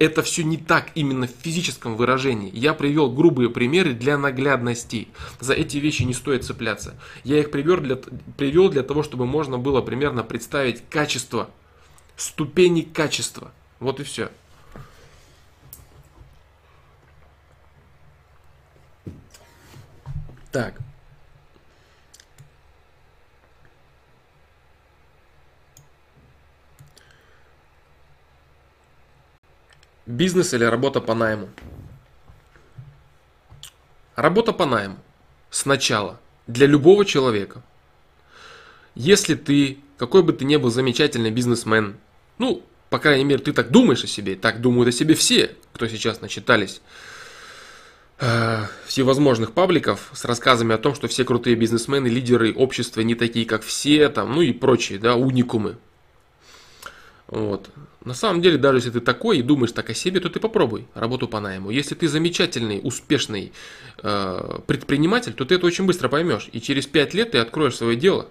[0.00, 2.50] это все не так именно в физическом выражении.
[2.54, 5.08] Я привел грубые примеры для наглядности.
[5.40, 6.94] За эти вещи не стоит цепляться.
[7.22, 11.50] Я их привел для, привел для того, чтобы можно было примерно представить качество,
[12.16, 13.52] ступени качества.
[13.78, 14.30] Вот и все.
[20.52, 20.74] Так.
[30.06, 31.48] Бизнес или работа по найму?
[34.16, 34.98] Работа по найму.
[35.50, 36.18] Сначала.
[36.48, 37.62] Для любого человека.
[38.96, 41.96] Если ты, какой бы ты ни был замечательный бизнесмен,
[42.38, 45.86] ну, по крайней мере, ты так думаешь о себе, так думают о себе все, кто
[45.86, 46.82] сейчас начитались
[48.20, 53.46] э, всевозможных пабликов с рассказами о том, что все крутые бизнесмены, лидеры общества не такие,
[53.46, 55.76] как все, там, ну и прочие, да, уникумы.
[57.26, 57.70] Вот.
[58.04, 60.86] На самом деле, даже если ты такой и думаешь так о себе, то ты попробуй
[60.94, 61.70] работу по найму.
[61.70, 63.52] Если ты замечательный, успешный
[64.02, 66.48] э, предприниматель, то ты это очень быстро поймешь.
[66.52, 68.28] И через 5 лет ты откроешь свое дело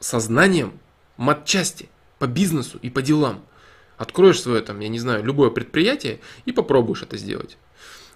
[0.00, 0.80] со знанием
[1.16, 1.88] матчасти
[2.18, 3.44] по бизнесу и по делам.
[3.98, 7.56] Откроешь свое, там, я не знаю, любое предприятие и попробуешь это сделать.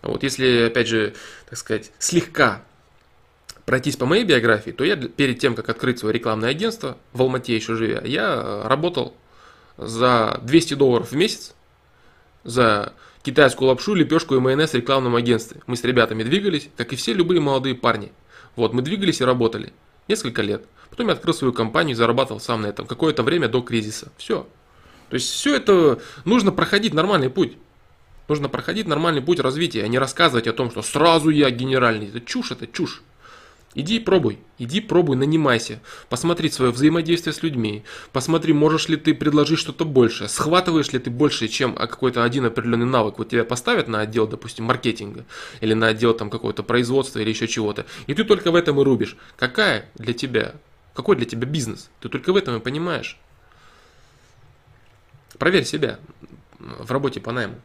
[0.09, 1.15] Вот если, опять же,
[1.49, 2.63] так сказать, слегка
[3.65, 7.55] пройтись по моей биографии, то я перед тем, как открыть свое рекламное агентство в Алмате
[7.55, 9.15] еще живя, я работал
[9.77, 11.55] за 200 долларов в месяц
[12.45, 12.93] за
[13.23, 15.61] китайскую лапшу, лепешку и майонез в рекламном агентстве.
[15.67, 18.13] Мы с ребятами двигались, как и все любые молодые парни.
[18.55, 19.73] Вот, мы двигались и работали.
[20.07, 20.65] Несколько лет.
[20.91, 22.87] Потом я открыл свою компанию и зарабатывал сам на этом.
[22.87, 24.13] Какое-то время до кризиса.
[24.17, 24.47] Все.
[25.11, 27.57] То есть все это нужно проходить нормальный путь.
[28.29, 32.09] Нужно проходить нормальный путь развития, а не рассказывать о том, что сразу я генеральный.
[32.09, 33.03] Это чушь, это чушь.
[33.77, 39.59] Иди пробуй, иди пробуй, нанимайся, посмотри свое взаимодействие с людьми, посмотри, можешь ли ты предложить
[39.59, 43.19] что-то большее, схватываешь ли ты больше, чем какой-то один определенный навык.
[43.19, 45.27] Вот тебя поставят на отдел, допустим, маркетинга,
[45.61, 48.83] или на отдел там какого-то производства или еще чего-то, и ты только в этом и
[48.83, 49.15] рубишь.
[49.37, 50.55] Какая для тебя,
[50.95, 51.91] какой для тебя бизнес?
[52.01, 53.19] Ты только в этом и понимаешь.
[55.39, 55.99] Проверь себя
[56.59, 57.61] в работе по найму.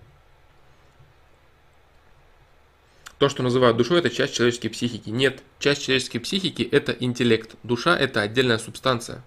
[3.21, 5.11] То, что называют душой, это часть человеческой психики.
[5.11, 7.55] Нет, часть человеческой психики– это интеллект.
[7.61, 9.23] Душа– это отдельная субстанция.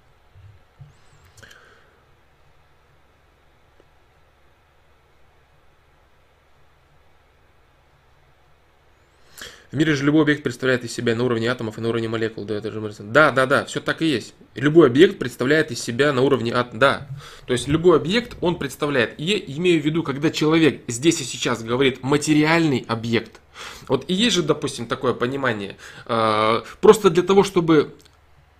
[9.70, 12.44] В мире же любой объект представляет из себя на уровне атомов и на уровне молекул.
[12.44, 14.34] Да, это же да, да, да, все так и есть.
[14.56, 17.06] Любой объект представляет из себя на уровне от да.
[17.46, 19.14] То есть любой объект он представляет.
[19.20, 23.40] И я имею в виду, когда человек здесь и сейчас говорит материальный объект.
[23.88, 25.76] Вот и есть же, допустим, такое понимание.
[26.06, 27.94] Э, просто для того, чтобы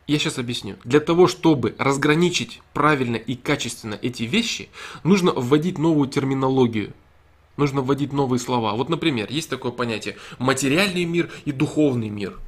[0.07, 0.76] я сейчас объясню.
[0.84, 4.68] Для того, чтобы разграничить правильно и качественно эти вещи,
[5.03, 6.92] нужно вводить новую терминологию.
[7.57, 8.74] Нужно вводить новые слова.
[8.74, 12.38] Вот, например, есть такое понятие материальный мир и духовный мир.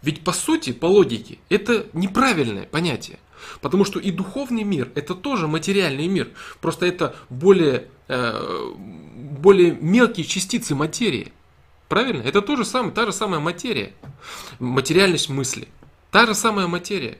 [0.00, 3.18] Ведь по сути, по логике, это неправильное понятие.
[3.60, 6.30] Потому что и духовный мир это тоже материальный мир.
[6.60, 8.72] Просто это более, э,
[9.40, 11.32] более мелкие частицы материи.
[11.88, 12.22] Правильно?
[12.22, 13.92] Это то же самое, та же самая материя.
[14.58, 15.68] Материальность мысли.
[16.10, 17.18] Та же самая материя.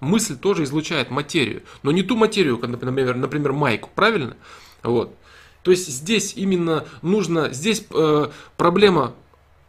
[0.00, 4.36] Мысль тоже излучает материю, но не ту материю, как, например, например майку, правильно?
[4.82, 5.14] Вот.
[5.62, 9.14] То есть здесь именно нужно, здесь э, проблема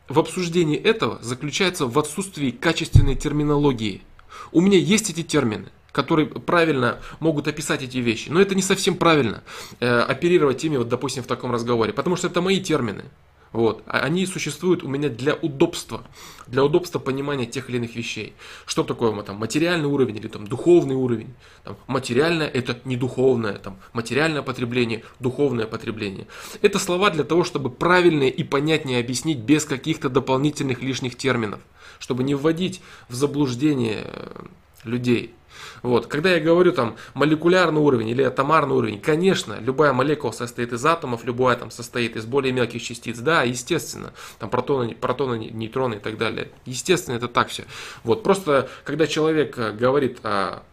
[0.09, 4.03] в обсуждении этого заключается в отсутствии качественной терминологии.
[4.51, 8.95] У меня есть эти термины, которые правильно могут описать эти вещи, но это не совсем
[8.95, 9.43] правильно
[9.79, 13.05] э, оперировать ими, вот, допустим, в таком разговоре, потому что это мои термины.
[13.53, 13.83] Вот.
[13.87, 16.03] А они существуют у меня для удобства,
[16.47, 18.33] для удобства понимания тех или иных вещей.
[18.65, 21.33] Что такое там, материальный уровень или там, духовный уровень?
[21.63, 26.27] Там, материальное это не духовное, там, материальное потребление, духовное потребление.
[26.61, 31.59] Это слова для того, чтобы правильнее и понятнее объяснить без каких-то дополнительных лишних терминов,
[31.99, 34.45] чтобы не вводить в заблуждение э,
[34.83, 35.33] людей.
[35.81, 36.07] Вот.
[36.07, 41.23] Когда я говорю там молекулярный уровень или атомарный уровень, конечно, любая молекула состоит из атомов,
[41.23, 46.17] любая там состоит из более мелких частиц, да, естественно, там протоны, протоны, нейтроны и так
[46.17, 46.49] далее.
[46.65, 47.65] Естественно, это так все.
[48.03, 48.23] Вот.
[48.23, 50.63] Просто когда человек э, говорит о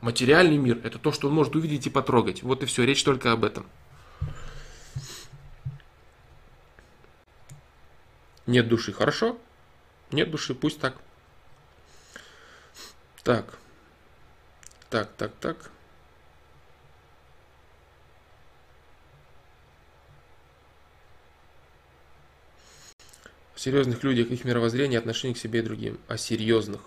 [0.00, 2.42] материальный мир, это то, что он может увидеть и потрогать.
[2.42, 3.66] Вот и все, речь только об этом.
[8.46, 9.38] Нет души, хорошо?
[10.10, 10.96] Нет души, пусть так.
[13.22, 13.58] Так.
[14.94, 15.70] Так, так, так.
[23.56, 25.98] Серьезных людях, их мировоззрение, отношение к себе и другим.
[26.06, 26.80] О серьезных.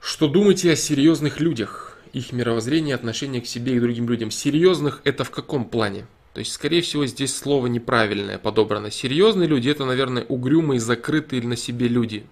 [0.00, 1.96] Что думаете о серьезных людях?
[2.12, 4.32] Их мировоззрение, отношение к себе и другим людям.
[4.32, 6.08] Серьезных это в каком плане?
[6.34, 8.90] То есть, скорее всего, здесь слово неправильное подобрано.
[8.90, 12.26] Серьезные люди это, наверное, угрюмые, закрытые на себе люди.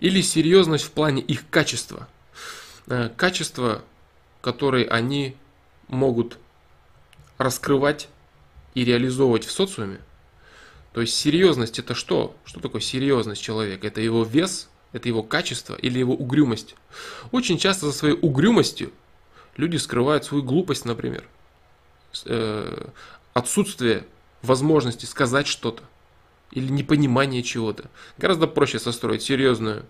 [0.00, 2.08] Или серьезность в плане их качества–
[3.16, 3.82] качества,
[4.40, 5.36] которые они
[5.88, 6.38] могут
[7.38, 8.08] раскрывать
[8.74, 10.00] и реализовывать в социуме.
[10.92, 12.36] То есть серьезность это что?
[12.44, 13.86] Что такое серьезность человека?
[13.86, 16.74] Это его вес, это его качество или его угрюмость?
[17.30, 18.92] Очень часто за своей угрюмостью
[19.56, 21.24] люди скрывают свою глупость, например.
[22.24, 22.88] Э,
[23.34, 24.06] отсутствие
[24.42, 25.82] возможности сказать что-то
[26.52, 27.90] или непонимание чего-то.
[28.16, 29.84] Гораздо проще состроить серьезную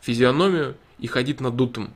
[0.00, 1.92] физиономию и ходить надутым.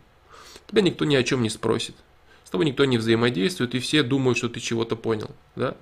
[0.69, 1.97] Тебя никто ни о чем не спросит.
[2.45, 5.31] С тобой никто не взаимодействует, и все думают, что ты чего-то понял.
[5.57, 5.75] Да?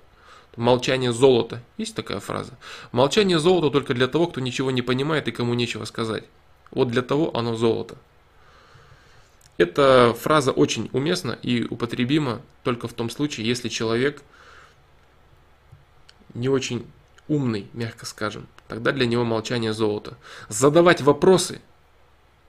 [0.56, 1.62] Молчание золота.
[1.76, 2.56] Есть такая фраза.
[2.92, 6.24] Молчание золота только для того, кто ничего не понимает и кому нечего сказать.
[6.70, 7.96] Вот для того оно золото.
[9.58, 14.22] Эта фраза очень уместна и употребима только в том случае, если человек
[16.34, 16.86] не очень
[17.28, 18.46] умный, мягко скажем.
[18.68, 20.16] Тогда для него молчание золото.
[20.48, 21.60] Задавать вопросы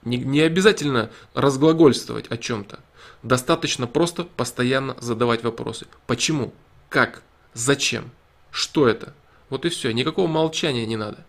[0.04, 2.80] не, не обязательно разглагольствовать о чем-то.
[3.24, 5.88] Достаточно просто постоянно задавать вопросы.
[6.06, 6.54] Почему?
[6.90, 7.24] Как?
[7.54, 8.12] Зачем?
[8.52, 9.14] Что это?
[9.50, 9.92] Вот и все.
[9.92, 11.26] Никакого молчания не надо.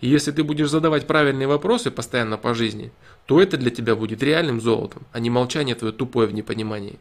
[0.00, 2.92] И если ты будешь задавать правильные вопросы постоянно по жизни,
[3.26, 6.98] то это для тебя будет реальным золотом, а не молчание твое тупое в непонимании.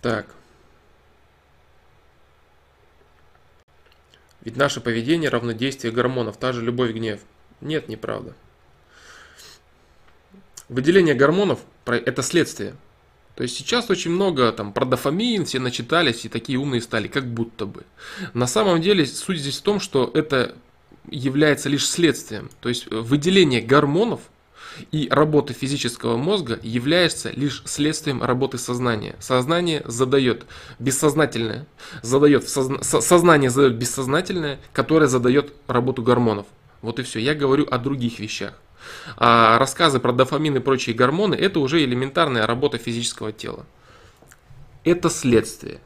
[0.00, 0.26] Так.
[4.42, 7.20] Ведь наше поведение равно действию гормонов, та же любовь, гнев.
[7.60, 8.34] Нет, неправда.
[10.68, 12.76] Выделение гормонов– это следствие.
[13.34, 17.26] То есть сейчас очень много там про дофамин, все начитались и такие умные стали, как
[17.26, 17.84] будто бы.
[18.34, 20.56] На самом деле суть здесь в том, что это
[21.08, 22.50] является лишь следствием.
[22.60, 24.20] То есть выделение гормонов–
[24.92, 29.16] и работа физического мозга является лишь следствием работы сознания.
[29.20, 30.46] Сознание задает
[30.78, 31.66] бессознательное,
[32.02, 32.82] задает созна...
[32.82, 36.46] сознание задает бессознательное, которое задает работу гормонов.
[36.82, 37.18] Вот и все.
[37.18, 38.54] Я говорю о других вещах.
[39.16, 43.66] А рассказы про дофамин и прочие гормоны это уже элементарная работа физического тела.
[44.84, 45.80] Это следствие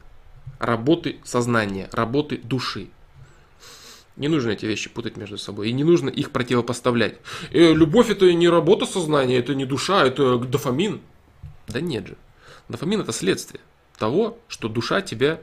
[0.59, 2.87] работы сознания, работы души.
[4.15, 5.69] Не нужно эти вещи путать между собой.
[5.69, 7.17] И не нужно их противопоставлять.
[7.51, 11.01] Э, любовь это не работа сознания, это не душа, это дофамин.
[11.67, 12.17] Да нет же.
[12.69, 13.61] Дофамин это следствие
[13.97, 15.39] того, что душа тебя...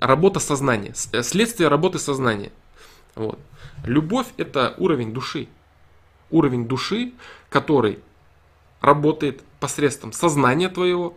[0.00, 2.50] Работа сознания, э, следствие работы сознания.
[3.14, 3.38] Вот.
[3.84, 5.46] Любовь– это уровень души.
[6.30, 7.12] Уровень души,
[7.50, 8.00] который
[8.80, 11.16] работает посредством сознания твоего,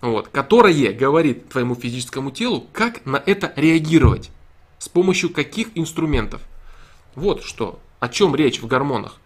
[0.00, 4.30] вот, которое говорит твоему физическому телу, как на это реагировать,
[4.78, 6.42] с помощью каких инструментов.
[7.14, 9.16] Вот что, о чем речь в гормонах.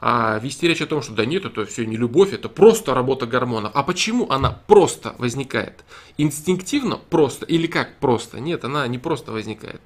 [0.00, 3.26] А вести речь о том, что да нет, это все не любовь, это просто работа
[3.26, 3.72] гормонов.
[3.74, 5.84] А почему она просто возникает?
[6.18, 8.38] Инстинктивно просто или как просто?
[8.38, 9.80] Нет, она не просто возникает.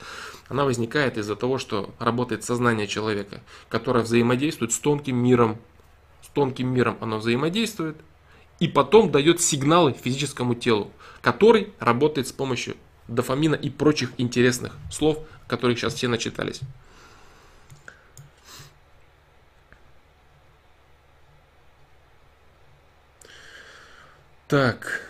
[0.48, 5.56] Она возникает из-за того, что работает сознание человека, которое взаимодействует с тонким миром.
[6.20, 7.96] С тонким миром оно взаимодействует
[8.60, 10.90] и потом дает сигналы физическому телу,
[11.22, 12.76] который работает с помощью
[13.08, 16.60] дофамина и прочих интересных слов, которых сейчас все начитались.
[24.48, 25.00] Так.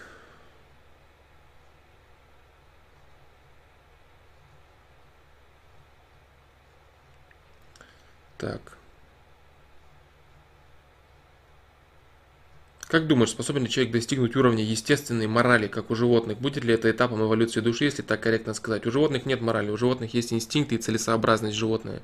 [8.38, 8.71] Так.
[12.92, 16.36] Как думаешь, способен ли человек достигнуть уровня естественной морали, как у животных?
[16.36, 18.86] Будет ли это этапом эволюции души, если так корректно сказать?
[18.86, 22.02] У животных нет морали, у животных есть инстинкты и целесообразность животное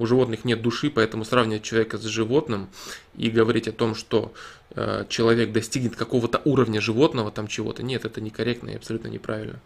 [0.00, 2.68] у животных нет души, поэтому сравнивать человека с животным
[3.14, 4.34] и говорить о том, что
[4.70, 9.60] э, человек достигнет какого-то уровня животного, там чего-то, нет, это некорректно и абсолютно неправильно.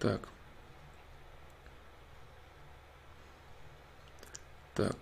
[0.00, 0.33] Так.
[4.74, 4.96] Так.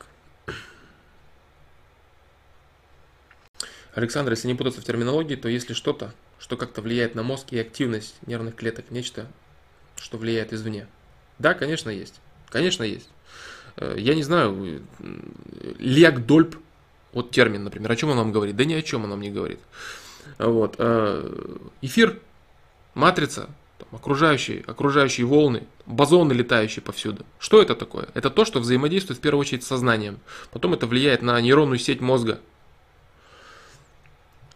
[3.94, 7.58] Александр, если не путаться в терминологии, то если что-то, что как-то влияет на мозг и
[7.58, 9.26] активность нервных клеток, нечто,
[9.96, 10.86] что влияет извне.
[11.38, 12.20] Да, конечно, есть.
[12.48, 13.08] Конечно, есть.
[13.76, 14.82] Э, я не знаю,
[15.78, 16.56] Леагдольб,
[17.12, 18.56] вот термин, например, о чем он нам говорит?
[18.56, 19.60] Да ни о чем он нам не говорит.
[20.38, 20.76] Вот.
[20.78, 22.20] Э, эфир,
[22.94, 23.48] матрица,
[23.82, 27.24] там, окружающие, окружающие волны, бозоны, летающие повсюду.
[27.38, 28.08] Что это такое?
[28.14, 30.20] Это то, что взаимодействует в первую очередь с сознанием.
[30.52, 32.40] Потом это влияет на нейронную сеть мозга,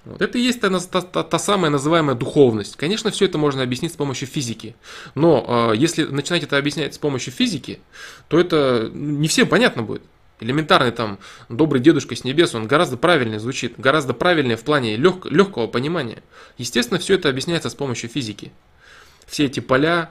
[0.04, 2.76] вот это и есть та, та, та, та самая называемая духовность.
[2.76, 4.76] Конечно, все это можно объяснить с помощью физики.
[5.16, 7.80] Но э, если начинать это объяснять с помощью физики,
[8.28, 10.02] то это не всем понятно будет.
[10.38, 11.18] Элементарный там
[11.48, 16.22] добрый дедушка с небес, он гораздо правильнее звучит, гораздо правильнее в плане лег, легкого понимания.
[16.56, 18.52] Естественно, все это объясняется с помощью физики.
[19.26, 20.10] Все эти поля,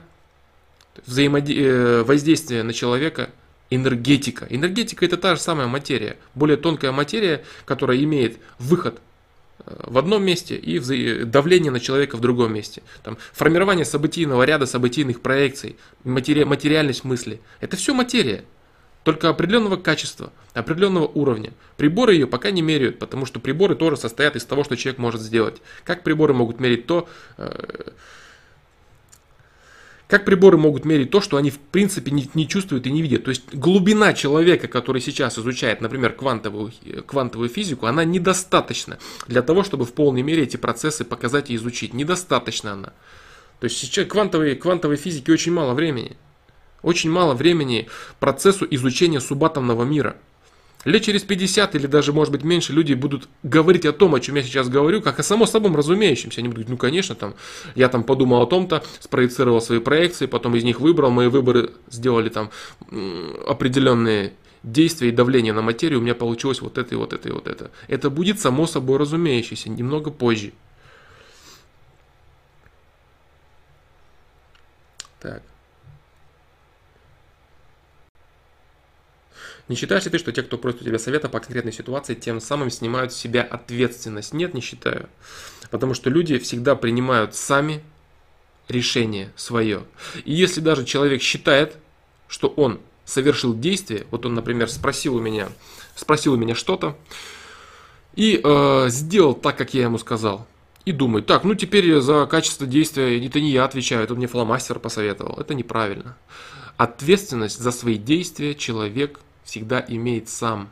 [1.06, 1.54] взаимоди...
[1.58, 3.30] Э, на человека,
[3.70, 4.46] энергетика.
[4.50, 9.00] Энергетика это та же самая материя, более тонкая материя, которая имеет выход
[9.66, 12.82] в одном месте и давление на человека в другом месте.
[13.02, 17.40] Там, формирование событийного ряда событийных проекций, матери, материальность мысли.
[17.60, 18.44] Это все материя,
[19.02, 21.52] только определенного качества, определенного уровня.
[21.76, 25.20] Приборы ее пока не меряют, потому что приборы тоже состоят из того, что человек может
[25.20, 25.56] сделать.
[25.84, 27.08] Как приборы могут мерить то,
[27.38, 27.90] э,
[30.08, 33.24] как приборы могут мерить то, что они в принципе не, не чувствуют и не видят?
[33.24, 36.72] То есть глубина человека, который сейчас изучает, например, квантовую,
[37.06, 41.92] квантовую физику, она недостаточна для того, чтобы в полной мере эти процессы показать и изучить.
[41.92, 42.92] Недостаточно она.
[43.58, 46.16] То есть сейчас квантовой, квантовой физики очень мало времени.
[46.82, 47.88] Очень мало времени
[48.20, 50.16] процессу изучения субатомного мира.
[50.86, 54.36] Лет через 50 или даже, может быть, меньше люди будут говорить о том, о чем
[54.36, 56.40] я сейчас говорю, как о само собой разумеющемся.
[56.40, 57.34] Они будут говорить, ну, конечно, там,
[57.74, 62.28] я там подумал о том-то, спроецировал свои проекции, потом из них выбрал, мои выборы сделали
[62.28, 62.50] там
[63.48, 67.32] определенные действия и давление на материю, у меня получилось вот это и вот это и
[67.32, 67.72] вот это.
[67.88, 70.52] Это будет само собой разумеющееся, немного позже.
[75.20, 75.42] Так.
[79.68, 82.40] Не считаешь ли ты, что те, кто просит у тебя совета по конкретной ситуации, тем
[82.40, 84.32] самым снимают с себя ответственность?
[84.32, 85.08] Нет, не считаю.
[85.70, 87.82] Потому что люди всегда принимают сами
[88.68, 89.82] решение свое.
[90.24, 91.76] И если даже человек считает,
[92.28, 95.48] что он совершил действие, вот он, например, спросил у меня,
[95.94, 96.96] спросил у меня что-то,
[98.14, 100.46] и э, сделал так, как я ему сказал,
[100.84, 104.78] и думает, так, ну теперь за качество действия это не я отвечаю, это мне фломастер
[104.78, 105.38] посоветовал.
[105.38, 106.16] Это неправильно.
[106.76, 110.68] Ответственность за свои действия человек всегда имеет сам.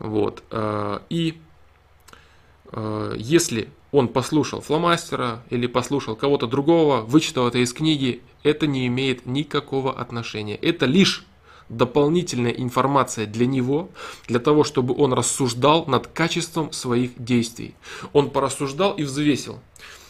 [0.00, 0.42] Вот.
[0.50, 1.40] Э, и
[2.72, 8.86] э, если он послушал фломастера или послушал кого-то другого, вычитал это из книги, это не
[8.88, 10.56] имеет никакого отношения.
[10.56, 11.24] Это лишь
[11.68, 13.90] дополнительная информация для него,
[14.26, 17.74] для того, чтобы он рассуждал над качеством своих действий.
[18.12, 19.60] Он порассуждал и взвесил.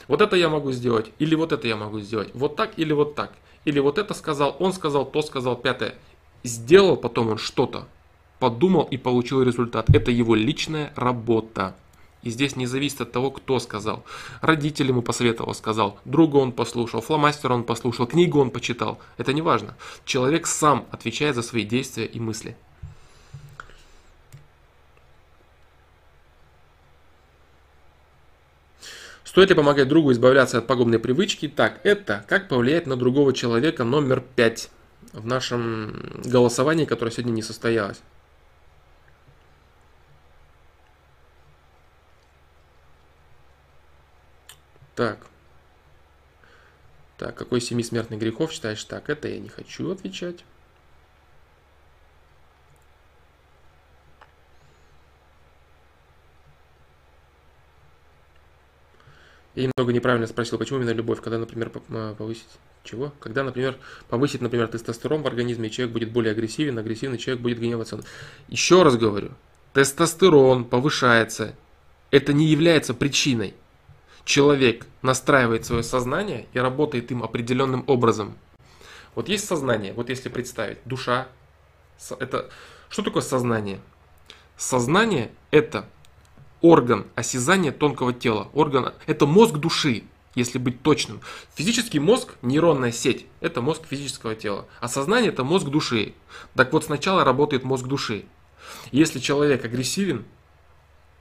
[0.08, 3.14] Вот это я могу сделать, или вот это я могу сделать, вот так или вот
[3.14, 3.32] так.
[3.64, 5.94] Или вот это сказал, он сказал, то сказал, пятое
[6.42, 7.86] сделал потом он что-то,
[8.38, 9.88] подумал и получил результат.
[9.94, 11.74] Это его личная работа.
[12.22, 14.04] И здесь не зависит от того, кто сказал.
[14.40, 15.98] Родитель ему посоветовал, сказал.
[16.04, 19.00] Друга он послушал, фломастера он послушал, книгу он почитал.
[19.16, 19.74] Это не важно.
[20.04, 22.56] Человек сам отвечает за свои действия и мысли.
[29.24, 31.48] Стоит ли помогать другу избавляться от пагубной привычки?
[31.48, 34.68] Так, это как повлиять на другого человека номер пять
[35.12, 38.00] в нашем голосовании, которое сегодня не состоялось.
[44.94, 45.26] Так.
[47.18, 48.82] Так, какой семи смертных грехов считаешь?
[48.84, 50.44] Так, это я не хочу отвечать.
[59.54, 62.48] Я немного неправильно спросил, почему именно любовь, когда, например, повысить
[62.84, 63.12] чего?
[63.20, 63.76] Когда, например,
[64.08, 68.00] повысить, например, тестостерон в организме, человек будет более агрессивен, агрессивный человек будет гневаться.
[68.48, 69.30] Еще раз говорю,
[69.72, 71.54] тестостерон повышается,
[72.10, 73.54] это не является причиной
[74.24, 78.36] человек настраивает свое сознание и работает им определенным образом.
[79.14, 81.28] Вот есть сознание, вот если представить, душа,
[82.18, 82.50] это
[82.88, 83.80] что такое сознание?
[84.56, 85.86] Сознание это
[86.60, 90.04] орган осязания тонкого тела, орган, это мозг души,
[90.34, 91.20] если быть точным.
[91.54, 96.14] Физический мозг, нейронная сеть, это мозг физического тела, а сознание это мозг души.
[96.54, 98.24] Так вот сначала работает мозг души.
[98.90, 100.24] Если человек агрессивен,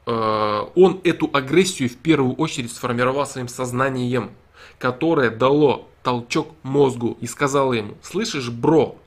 [0.06, 4.32] Э, он эту агрессию в первую очередь сформировал своим сознанием,
[4.80, 8.98] которое дало толчок мозгу и сказало ему, слышишь, бро,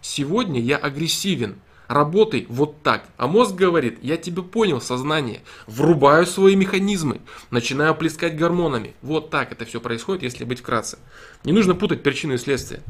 [0.00, 1.60] сегодня я агрессивен,
[1.90, 3.04] работай вот так.
[3.16, 8.94] А мозг говорит, я тебя понял, сознание, врубаю свои механизмы, начинаю плескать гормонами.
[9.02, 10.98] Вот так это все происходит, если быть вкратце.
[11.42, 12.82] Не нужно путать причину и следствие.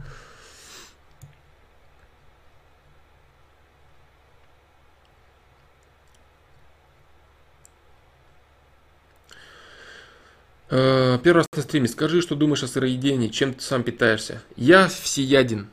[10.69, 11.89] Э, первый раз на стриме.
[11.89, 14.43] Скажи, что думаешь о сыроедении, чем ты сам питаешься.
[14.57, 15.69] Я всеяден.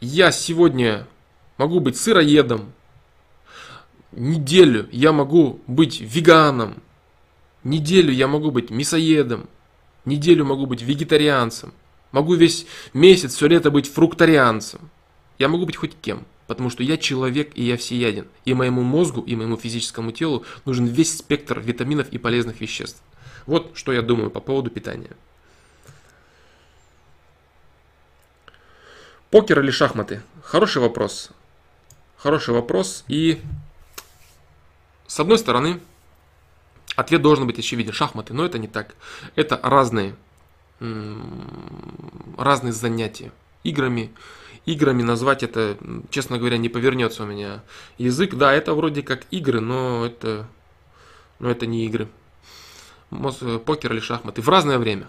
[0.00, 1.06] Я сегодня
[1.58, 2.72] могу быть сыроедом.
[4.12, 6.82] Неделю я могу быть веганом.
[7.64, 9.48] Неделю я могу быть мясоедом.
[10.04, 11.72] Неделю могу быть вегетарианцем.
[12.10, 14.90] Могу весь месяц, все лето быть фруктарианцем.
[15.38, 16.26] Я могу быть хоть кем.
[16.46, 18.26] Потому что я человек и я всеяден.
[18.44, 23.02] И моему мозгу, и моему физическому телу нужен весь спектр витаминов и полезных веществ.
[23.46, 25.16] Вот что я думаю по поводу питания.
[29.30, 30.22] Покер или шахматы?
[30.42, 31.30] Хороший вопрос.
[32.22, 33.04] Хороший вопрос.
[33.08, 33.40] И
[35.08, 35.80] с одной стороны,
[36.94, 37.92] ответ должен быть очевиден.
[37.92, 38.94] Шахматы, но это не так.
[39.34, 40.14] Это разные,
[42.38, 43.32] разные занятия.
[43.64, 44.12] Играми,
[44.66, 45.76] играми назвать это,
[46.10, 47.64] честно говоря, не повернется у меня
[47.98, 48.36] язык.
[48.36, 50.46] Да, это вроде как игры, но это,
[51.40, 52.08] но это не игры.
[53.10, 55.08] Э, покер или шахматы в разное время.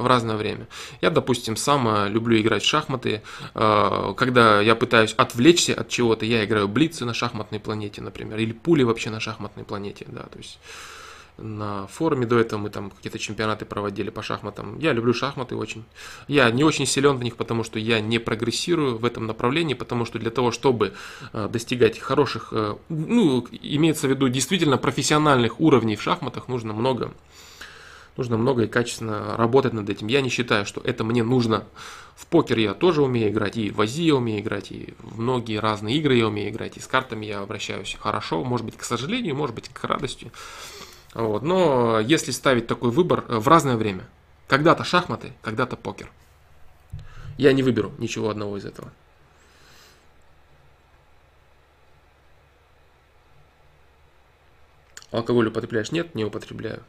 [0.00, 0.66] В разное время.
[1.02, 3.20] Я, допустим, сам э, люблю играть в шахматы.
[3.54, 8.52] Э, когда я пытаюсь отвлечься от чего-то, я играю блицы на шахматной планете, например, или
[8.52, 10.06] пули вообще на шахматной планете.
[10.08, 10.58] Да, то есть
[11.36, 14.78] на форуме до этого мы там какие-то чемпионаты проводили по шахматам.
[14.78, 15.84] Я люблю шахматы очень.
[16.28, 20.06] Я не очень силен в них, потому что я не прогрессирую в этом направлении, потому
[20.06, 20.94] что для того, чтобы
[21.34, 22.54] э, достигать хороших,
[22.88, 27.12] ну, имеется в виду действительно профессиональных уровней в шахматах, нужно много
[28.16, 30.06] нужно много и качественно работать над этим.
[30.06, 31.64] Я не считаю, что это мне нужно.
[32.16, 35.58] В покер я тоже умею играть, и в Азии я умею играть, и в многие
[35.58, 39.36] разные игры я умею играть, и с картами я обращаюсь хорошо, может быть, к сожалению,
[39.36, 40.30] может быть, к радости.
[41.14, 41.42] Вот.
[41.42, 44.06] Но если ставить такой выбор э, в разное время,
[44.48, 46.10] когда-то шахматы, когда-то покер,
[47.38, 48.92] я не выберу ничего одного из этого.
[55.10, 55.90] Алкоголь употребляешь?
[55.90, 56.84] Нет, не употребляю.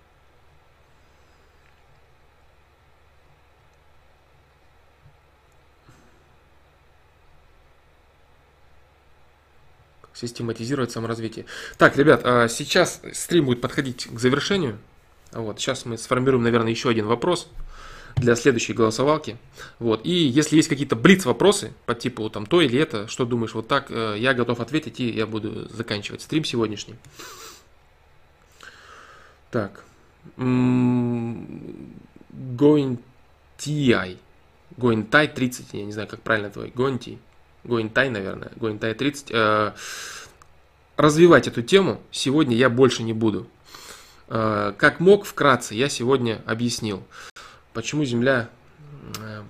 [10.21, 11.45] Систематизировать саморазвитие.
[11.77, 14.77] Так, ребят, а сейчас стрим будет подходить к завершению.
[15.31, 17.49] Вот, сейчас мы сформируем, наверное, еще один вопрос
[18.17, 19.37] для следующей голосовалки.
[19.79, 20.05] Вот.
[20.05, 23.67] И если есть какие-то блиц вопросы по типу там то или это, что думаешь, вот
[23.67, 26.95] так, э, я готов ответить и я буду заканчивать стрим сегодняшний.
[29.49, 29.83] Так.
[30.37, 31.57] Going
[33.57, 34.17] TI.
[34.77, 36.69] Going TI 30, я не знаю, как правильно твой.
[36.69, 37.17] Going TI.
[37.63, 39.31] Гоинтай, наверное, Гоинтай 30.
[39.31, 39.73] Э,
[40.97, 43.47] развивать эту тему сегодня я больше не буду.
[44.27, 47.03] Э, как мог, вкратце, я сегодня объяснил.
[47.73, 48.49] Почему Земля...
[49.19, 49.43] Э,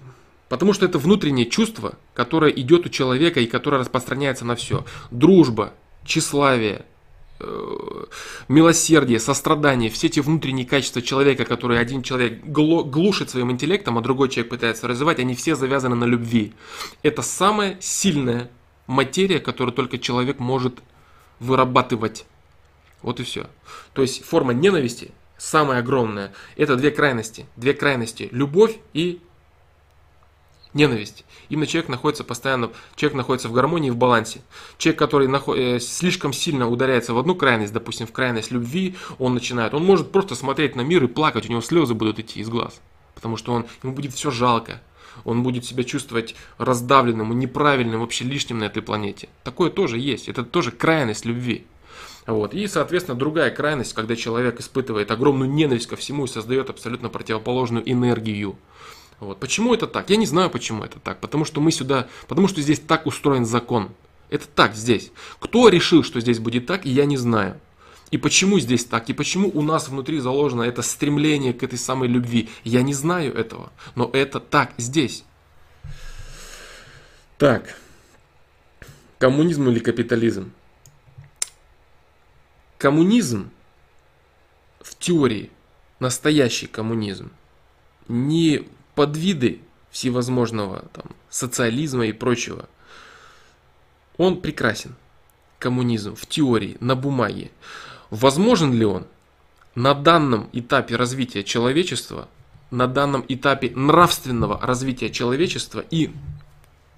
[0.50, 4.86] потому что это внутреннее чувство, которое идет у человека и которое распространяется на все.
[5.10, 5.74] Дружба,
[6.04, 6.86] тщеславие,
[8.48, 14.30] милосердие, сострадание, все эти внутренние качества человека, которые один человек глушит своим интеллектом, а другой
[14.30, 16.54] человек пытается развивать, они все завязаны на любви.
[17.04, 18.50] Это самая сильная
[18.88, 20.80] материя, которую только человек может
[21.40, 22.26] вырабатывать.
[23.02, 23.48] Вот и все.
[23.94, 26.34] То есть форма ненависти самая огромная.
[26.56, 27.46] Это две крайности.
[27.56, 28.30] Две крайности.
[28.32, 29.20] Любовь и
[30.74, 31.26] ненависть.
[31.50, 34.42] Именно человек находится постоянно, человек находится в гармонии, в балансе.
[34.78, 39.34] Человек, который наход, э, слишком сильно ударяется в одну крайность, допустим, в крайность любви, он
[39.34, 42.50] начинает, он может просто смотреть на мир и плакать, у него слезы будут идти из
[42.50, 42.80] глаз.
[43.16, 44.82] Потому что он, ему будет все жалко.
[45.26, 49.30] Он будет себя чувствовать раздавленным, неправильным, вообще лишним на этой планете.
[49.44, 50.30] Такое тоже есть.
[50.30, 51.66] Это тоже крайность любви.
[52.28, 52.54] Вот.
[52.54, 57.90] И, соответственно, другая крайность, когда человек испытывает огромную ненависть ко всему и создает абсолютно противоположную
[57.92, 58.58] энергию.
[59.22, 59.40] Вот.
[59.40, 60.10] Почему это так?
[60.10, 61.22] Я не знаю, почему это так.
[61.22, 63.92] Потому что мы сюда, потому что здесь так устроен закон.
[64.30, 65.12] Это так здесь.
[65.40, 67.58] Кто решил, что здесь будет так, я не знаю.
[68.12, 69.10] И почему здесь так?
[69.10, 72.50] И почему у нас внутри заложено это стремление к этой самой любви?
[72.66, 73.72] Я не знаю этого.
[73.96, 75.24] Но это так здесь.
[77.38, 77.78] Так.
[79.18, 80.52] Коммунизм или капитализм?
[82.82, 83.52] коммунизм
[84.80, 85.52] в теории,
[86.00, 87.30] настоящий коммунизм,
[88.08, 89.62] не подвиды
[89.92, 92.68] всевозможного там, социализма и прочего,
[94.18, 94.96] он прекрасен.
[95.60, 97.52] Коммунизм в теории, на бумаге.
[98.10, 99.06] Возможен ли он
[99.76, 102.28] на данном этапе развития человечества,
[102.72, 106.12] на данном этапе нравственного развития человечества и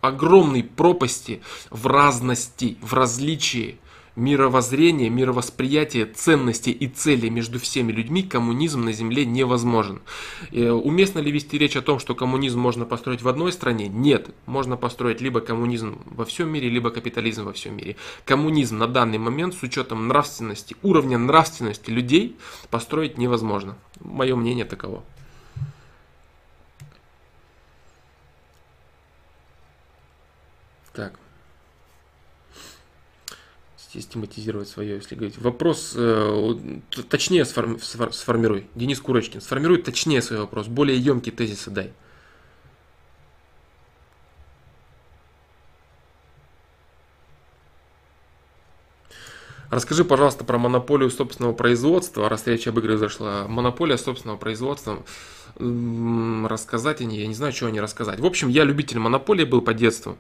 [0.02, 3.80] огромной пропасти в разности, в различии
[4.16, 10.02] мировоззрение, мировосприятие, ценности и цели между всеми людьми коммунизм на Земле невозможен.
[10.52, 13.88] Э, уместно ли вести речь о том, что коммунизм можно построить в одной стране?
[13.88, 14.30] Нет.
[14.46, 17.96] Можно построить либо коммунизм во всем мире, либо капитализм во всем мире.
[18.26, 22.38] Коммунизм на данный момент с учетом нравственности, уровня нравственности людей
[22.70, 23.78] построить невозможно.
[24.00, 25.04] Мое мнение таково.
[30.94, 31.23] Так
[33.94, 35.38] систематизировать свое, если говорить.
[35.38, 36.80] Вопрос э,
[37.10, 38.68] точнее сформи, сформируй.
[38.76, 41.94] Денис Курочкин, сформируй точнее свой вопрос, более емкий тезисы дай.
[49.70, 53.48] Расскажи, пожалуйста, про монополию собственного производства, раз речь об играх зашла.
[53.48, 55.04] Монополия собственного производства.
[55.58, 58.20] Рассказать о ней, я не знаю, что о ней рассказать.
[58.20, 60.18] В общем, я любитель монополии был по детству.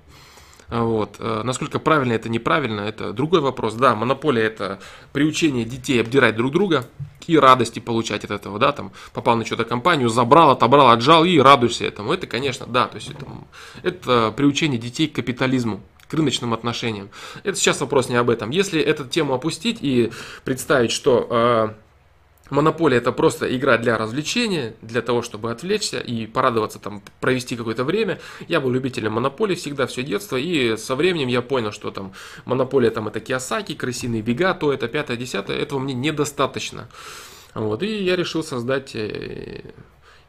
[0.81, 1.17] Вот.
[1.19, 3.75] Э, насколько правильно это неправильно, это другой вопрос.
[3.75, 4.79] Да, монополия это
[5.11, 6.85] приучение детей обдирать друг друга
[7.27, 11.37] и радости получать от этого, да, там попал на что-то компанию, забрал, отобрал, отжал и
[11.37, 12.11] радуешься этому.
[12.11, 13.25] Это, конечно, да, то есть это,
[13.83, 17.09] это приучение детей к капитализму к рыночным отношениям.
[17.43, 18.49] Это сейчас вопрос не об этом.
[18.49, 20.11] Если эту тему опустить и
[20.43, 21.69] представить, что э,
[22.49, 27.85] Монополия это просто игра для развлечения, для того, чтобы отвлечься и порадоваться, там, провести какое-то
[27.85, 28.19] время.
[28.47, 32.13] Я был любителем монополии всегда, все детство, и со временем я понял, что там
[32.45, 36.89] монополия там это Киосаки, крысиные бега, то это пятое, десятое, этого мне недостаточно.
[37.53, 39.61] Вот, и я решил создать э,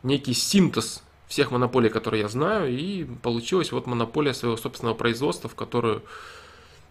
[0.03, 5.55] некий синтез всех монополий, которые я знаю, и получилась вот монополия своего собственного производства, в
[5.55, 6.05] которую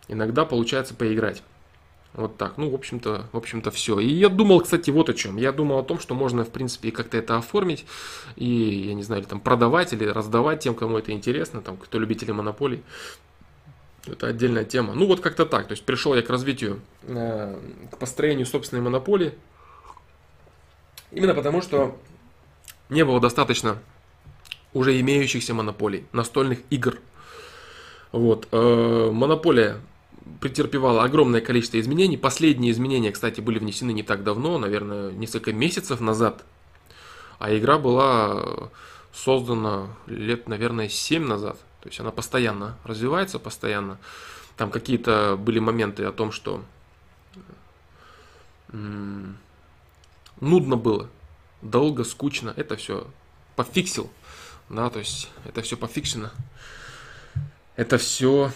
[0.09, 1.43] иногда получается поиграть.
[2.14, 2.57] Вот так.
[2.57, 3.99] Ну, в общем-то, в общем-то, все.
[3.99, 5.38] И я думал, кстати, вот о чем.
[5.38, 7.85] Я думал о том, что можно, в принципе, как-то это оформить
[8.35, 8.45] и,
[8.88, 12.31] я не знаю, или там продавать или раздавать тем, кому это интересно, там, кто любители
[12.31, 12.84] монополий.
[14.06, 14.94] Это отдельная тема.
[14.94, 15.68] Ну, вот как-то так.
[15.68, 17.60] То есть пришел я к развитию, э,
[17.91, 19.34] к построению собственной монополии.
[21.11, 21.98] Именно потому, что
[22.90, 23.80] не было достаточно
[24.73, 26.99] уже имеющихся монополий, настольных игр.
[28.11, 28.48] Вот.
[28.52, 29.77] Э, монополия
[30.39, 32.17] претерпевала огромное количество изменений.
[32.17, 36.43] Последние изменения, кстати, были внесены не так давно, наверное, несколько месяцев назад.
[37.39, 38.69] А игра была
[39.13, 41.57] создана лет, наверное, 7 назад.
[41.81, 43.97] То есть она постоянно развивается, постоянно.
[44.55, 46.63] Там какие-то были моменты о том, что
[50.39, 51.09] нудно было,
[51.61, 52.53] долго, скучно.
[52.55, 53.07] Это все
[53.55, 54.09] пофиксил.
[54.69, 56.31] Да, то есть это все пофиксено.
[57.75, 58.51] Это все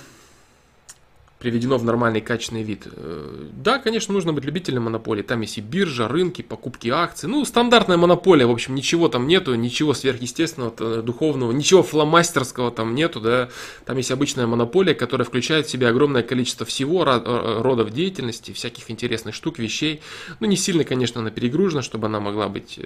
[1.39, 2.87] приведено в нормальный качественный вид.
[2.91, 5.21] Э, да, конечно, нужно быть любителем монополии.
[5.21, 7.29] Там есть и биржа, рынки, покупки акций.
[7.29, 12.95] Ну, стандартная монополия, в общем, ничего там нету, ничего сверхъестественного, э, духовного, ничего фломастерского там
[12.95, 13.49] нету, да.
[13.85, 18.89] Там есть обычная монополия, которая включает в себя огромное количество всего, э, родов деятельности, всяких
[18.89, 20.01] интересных штук, вещей.
[20.39, 22.79] Ну, не сильно, конечно, она перегружена, чтобы она могла быть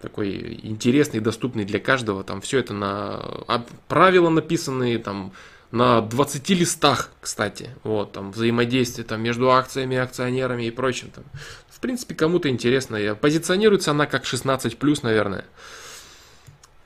[0.00, 2.24] такой интересный, доступный для каждого.
[2.24, 5.32] Там все это на правила написанные, там
[5.70, 7.70] на 20 листах, кстати.
[7.84, 11.10] Вот, там взаимодействие там, между акциями, акционерами и прочим.
[11.10, 11.24] Там.
[11.68, 13.14] В принципе, кому-то интересно.
[13.14, 15.44] Позиционируется она как 16+, наверное.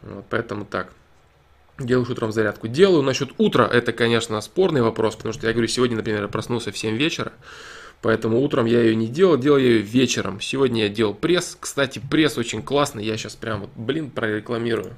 [0.03, 0.93] Вот, поэтому так.
[1.79, 2.69] Делаешь утром зарядку.
[2.69, 6.71] Делаю насчет утра, это, конечно, спорный вопрос, потому что я говорю, сегодня, например, я проснулся
[6.71, 7.33] в 7 вечера,
[8.03, 10.41] поэтому утром я ее не делал, делал я ее вечером.
[10.41, 11.57] Сегодня я делал пресс.
[11.59, 14.95] Кстати, пресс очень классный, я сейчас прям вот, блин, прорекламирую.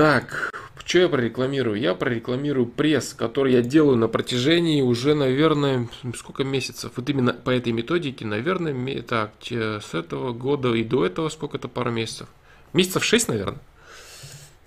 [0.00, 0.50] Так,
[0.86, 1.78] что я прорекламирую?
[1.78, 6.92] Я прорекламирую пресс, который я делаю на протяжении уже, наверное, сколько месяцев.
[6.96, 11.90] Вот именно по этой методике, наверное, так, с этого года и до этого сколько-то, пару
[11.90, 12.28] месяцев.
[12.72, 13.60] Месяцев 6, наверное.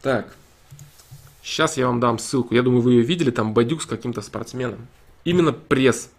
[0.04, 0.36] Так,
[1.42, 2.54] сейчас я вам дам ссылку.
[2.54, 4.88] Я думаю, вы ее видели, там Бадюк с каким-то спортсменом.
[5.26, 6.12] Именно пресс.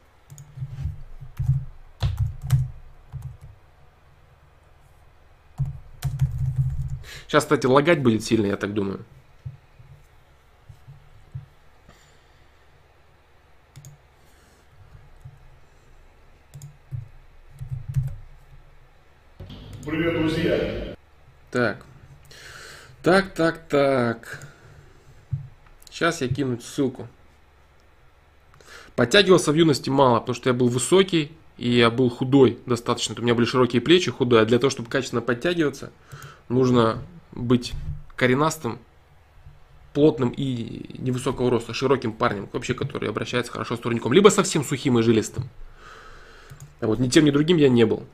[7.35, 9.05] Сейчас, кстати, лагать будет сильно, я так думаю.
[19.85, 20.95] Привет, друзья!
[21.51, 21.85] Так.
[23.03, 24.47] Так, так, так.
[25.91, 27.09] Сейчас я кину ссылку.
[28.95, 33.17] Подтягивался в юности мало, потому что я был высокий и я был худой достаточно.
[33.19, 34.43] У меня были широкие плечи, худой.
[34.43, 35.91] А для того, чтобы качественно подтягиваться,
[36.49, 37.03] нужно
[37.35, 37.73] быть
[38.17, 38.79] коренастым,
[39.93, 44.13] плотным и невысокого роста, широким парнем, вообще, который обращается хорошо с турником.
[44.13, 45.49] Либо совсем сухим и жилистым.
[46.81, 48.05] Вот ни тем, ни другим я не был.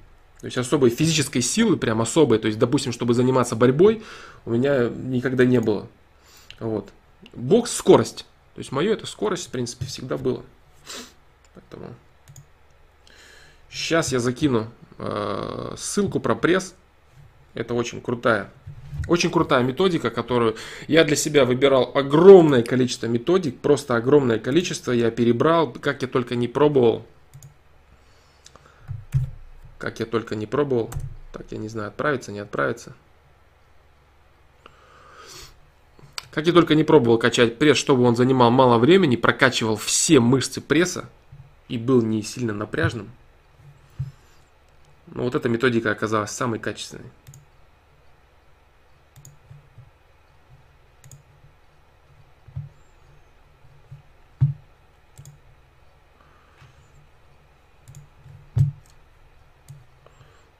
[0.40, 4.02] То есть особой физической силы, прям особой, то есть, допустим, чтобы заниматься борьбой,
[4.46, 5.86] у меня никогда не было.
[6.58, 6.90] Вот.
[7.34, 8.26] Бокс– скорость.
[8.54, 10.42] То есть, мое это скорость, в принципе, всегда было.
[11.54, 11.94] Поэтому
[13.70, 16.74] сейчас я закину э, ссылку про пресс.
[17.52, 18.50] Это очень крутая,
[19.08, 20.56] очень крутая методика, которую
[20.88, 24.92] я для себя выбирал огромное количество методик, просто огромное количество.
[24.92, 27.04] Я перебрал, как я только не пробовал.
[29.78, 30.90] Как я только не пробовал.
[31.32, 32.94] Так, я не знаю, отправиться, не отправиться.
[36.30, 40.60] Как я только не пробовал качать пресс, чтобы он занимал мало времени, прокачивал все мышцы
[40.60, 41.08] пресса
[41.68, 43.10] и был не сильно напряжным.
[45.08, 47.10] Но вот эта методика оказалась самой качественной.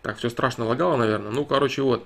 [0.02, 1.31] Так, все страшно лагало, наверное.
[1.31, 2.05] Ну, короче, вот.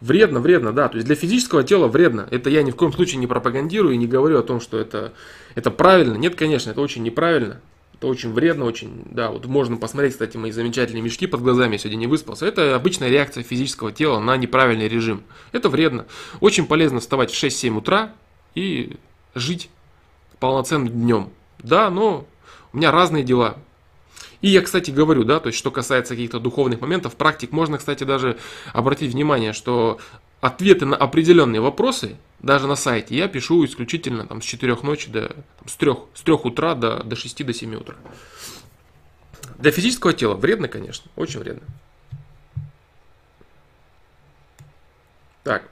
[0.00, 0.88] Вредно, вредно, да.
[0.88, 2.26] То есть для физического тела вредно.
[2.30, 5.12] Это я ни в коем случае не пропагандирую и не говорю о том, что это,
[5.54, 6.14] это правильно.
[6.14, 7.60] Нет, конечно, это очень неправильно.
[8.00, 11.78] Это очень вредно, очень, да, вот можно посмотреть, кстати, мои замечательные мешки под глазами, я
[11.78, 12.46] сегодня не выспался.
[12.46, 15.22] Это обычная реакция физического тела на неправильный режим.
[15.52, 16.06] Это вредно.
[16.40, 18.14] Очень полезно вставать в 6-7 утра
[18.54, 18.96] и
[19.34, 19.68] жить
[20.38, 21.28] полноценным днем.
[21.58, 22.26] Да, но
[22.72, 23.58] у меня разные дела.
[24.42, 28.04] И я, кстати, говорю, да, то есть, что касается каких-то духовных моментов, практик, можно, кстати,
[28.04, 28.38] даже
[28.72, 29.98] обратить внимание, что
[30.40, 35.28] ответы на определенные вопросы, даже на сайте, я пишу исключительно там, с 4 ночи до,
[35.28, 37.96] там, с, 3, с 3 утра до, до 6 до 7 утра.
[39.58, 41.66] Для физического тела вредно, конечно, очень вредно.
[45.44, 45.68] Так.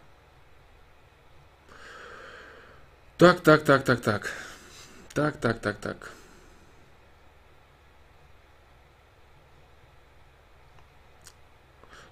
[3.16, 4.32] Так, так, так, так, так.
[5.14, 6.12] Так, так, так, так.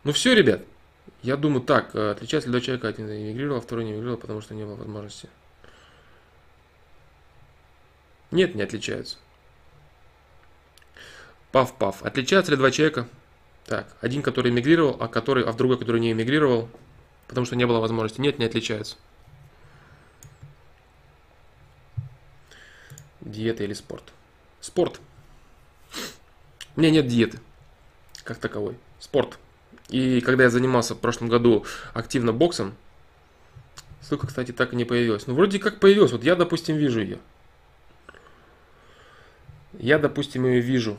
[0.07, 0.63] Ну все, ребят.
[1.25, 4.41] Я думаю, так, э, отличается ли два человека, один эмигрировал, а второй не эмигрировал, потому
[4.41, 5.29] что не было возможности.
[8.31, 9.17] Нет, не отличаются.
[11.51, 12.05] Пав-пав.
[12.05, 13.09] Отличаются ли два человека?
[13.65, 16.69] Так, один, который эмигрировал, а, который, а другой, который не эмигрировал,
[17.27, 18.21] потому что не было возможности.
[18.21, 18.95] Нет, не отличаются.
[23.23, 24.05] Диета или спорт?
[24.61, 25.01] Спорт.
[26.77, 27.41] У меня нет диеты,
[28.23, 28.77] как таковой.
[29.01, 29.37] Спорт.
[29.89, 31.65] И когда я занимался в прошлом году
[31.95, 32.75] активно боксом,
[34.01, 35.27] ссылка, кстати, так и не появилась.
[35.27, 36.13] Ну, вроде как появилась.
[36.13, 37.19] Вот я, допустим, вижу ее.
[39.79, 40.97] Я, допустим, ее вижу.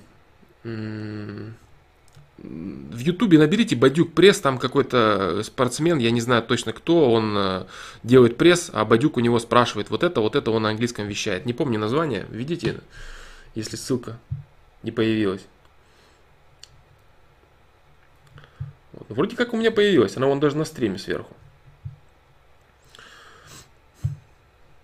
[2.37, 7.65] В Ютубе наберите Бадюк пресс, там какой-то спортсмен, я не знаю точно кто, он э,
[8.03, 11.47] делает пресс, а Бадюк у него спрашивает вот это, вот это, он на английском вещает.
[11.47, 12.77] Не помню название, видите,
[13.55, 14.19] если ссылка
[14.83, 15.41] не появилась.
[19.09, 21.33] Вроде как у меня появилась, она вон даже на стриме сверху.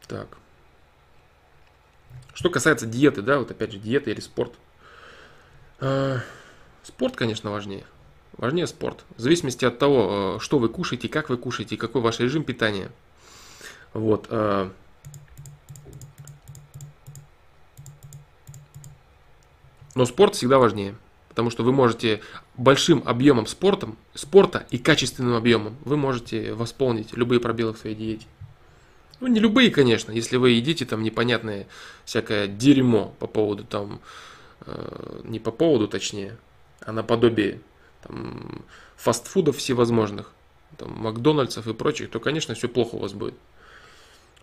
[0.07, 0.27] Так.
[2.33, 4.53] Что касается диеты, да, вот опять же, диеты или спорт.
[5.79, 6.19] А,
[6.83, 7.85] спорт, конечно, важнее.
[8.37, 9.05] Важнее спорт.
[9.17, 12.89] В зависимости от того, э, что вы кушаете, как вы кушаете, какой ваш режим питания.
[13.93, 14.27] Вот.
[14.29, 14.71] А.
[19.93, 20.95] Но спорт всегда важнее.
[21.33, 22.21] Потому что вы можете
[22.57, 28.27] большим объемом спортом, спорта и качественным объемом вы можете восполнить любые пробелы в своей диете.
[29.19, 31.65] Ну, не любые, конечно, если вы едите там непонятное
[32.05, 33.99] всякое дерьмо по поводу там,
[34.67, 36.37] э, не по поводу точнее,
[36.81, 37.61] а наподобие
[38.03, 38.63] там,
[38.95, 40.33] фастфудов всевозможных,
[40.77, 43.35] там, Макдональдсов и прочих, то, конечно, все плохо у вас будет.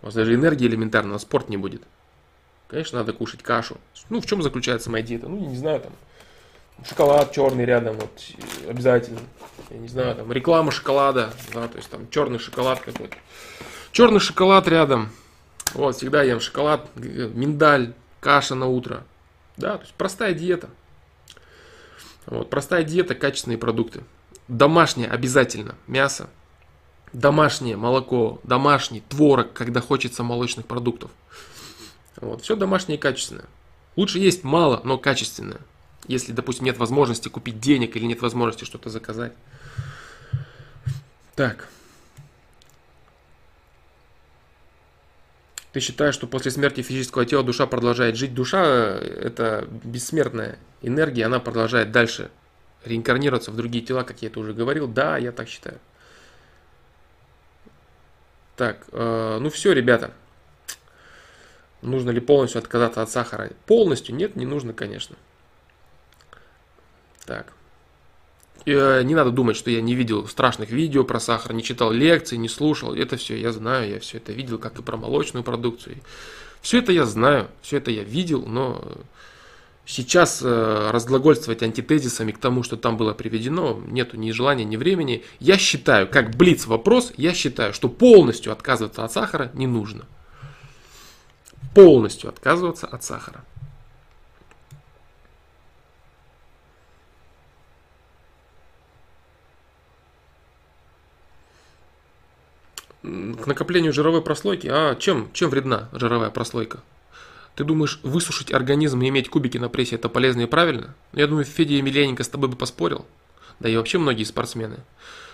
[0.03, 1.83] У вас даже энергии элементарно, на спорт не будет.
[2.67, 3.79] Конечно, надо кушать кашу.
[4.09, 5.29] Ну, в чем заключается моя диета?
[5.29, 5.93] Ну, не знаю, там,
[6.89, 8.11] шоколад черный рядом, вот,
[8.69, 9.21] обязательно.
[9.71, 13.17] Я не знаю, там, реклама шоколада, да, то есть там черный шоколад какой-то.
[13.93, 15.11] Черный шоколад рядом.
[15.75, 19.05] Вот, всегда ем шоколад, миндаль, каша на утро.
[19.57, 20.69] Да, то есть простая диета.
[22.27, 24.03] Вот, простая диета, качественные продукты.
[24.49, 25.77] Домашнее обязательно.
[25.87, 26.29] Мясо,
[27.13, 31.11] домашнее молоко, домашний творог, когда хочется молочных продуктов.
[32.17, 33.47] Вот, все домашнее и качественное.
[33.97, 35.61] Лучше есть мало, но качественное.
[36.11, 39.33] Если, допустим, нет возможности купить денег или нет возможности что-то заказать.
[41.37, 41.69] Так.
[45.71, 48.35] Ты считаешь, что после смерти физического тела душа продолжает жить?
[48.35, 48.65] Душа–
[49.01, 52.33] это бессмертная энергия, она продолжает дальше
[52.85, 54.89] реинкарнироваться в другие тела, как я это уже говорил.
[54.89, 55.79] Да, я так считаю.
[58.57, 60.11] Так, э, ну все, ребята.
[61.83, 63.53] Нужно ли полностью отказаться от сахара?
[63.67, 65.15] Полностью нет, не нужно, конечно.
[67.31, 67.53] Так.
[68.67, 72.35] Э, не надо думать, что я не видел страшных видео про сахар, не читал лекции,
[72.35, 72.93] не слушал.
[72.93, 75.99] Это все я знаю, я все это видел, как и про молочную продукцию.
[76.61, 78.83] Все это я знаю, все это я видел, но
[79.87, 85.23] сейчас э, разглагольствовать антитезисами к тому, что там было приведено, нету ни желания, ни времени.
[85.39, 90.05] Я считаю, как блиц вопрос, я считаю, что полностью отказываться от сахара не нужно.
[91.77, 93.45] Полностью отказываться от сахара.
[103.03, 104.69] К накоплению жировой прослойки.
[104.71, 106.81] А чем, чем вредна жировая прослойка?
[107.55, 110.95] Ты думаешь, высушить организм и иметь кубики на прессе это полезно и правильно?
[111.13, 113.07] Я думаю, Федя Емельяненко с тобой бы поспорил.
[113.59, 114.79] Да и вообще многие спортсмены.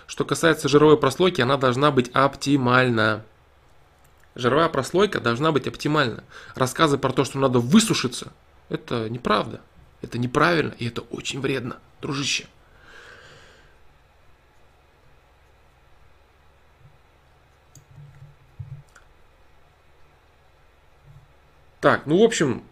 [0.06, 3.24] Что касается жировой прослойки, она должна быть оптимальна.
[4.34, 6.24] Жировая прослойка должна быть оптимальна.
[6.54, 8.32] Рассказы про то, что надо высушиться,
[8.68, 9.60] это неправда.
[10.02, 12.46] Это неправильно и это очень вредно, дружище.
[21.80, 22.62] Так, ну, в общем,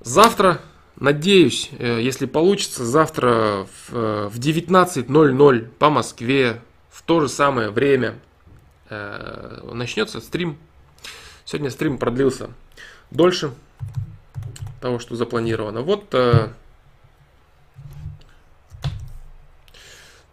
[0.00, 0.60] завтра,
[0.96, 8.18] надеюсь, э, если получится, завтра в 19.00 э, по Москве в то же самое время
[8.88, 10.58] э, начнется стрим.
[11.44, 12.50] Сегодня стрим продлился
[13.10, 13.52] дольше
[14.80, 15.82] того, что запланировано.
[15.82, 16.08] Вот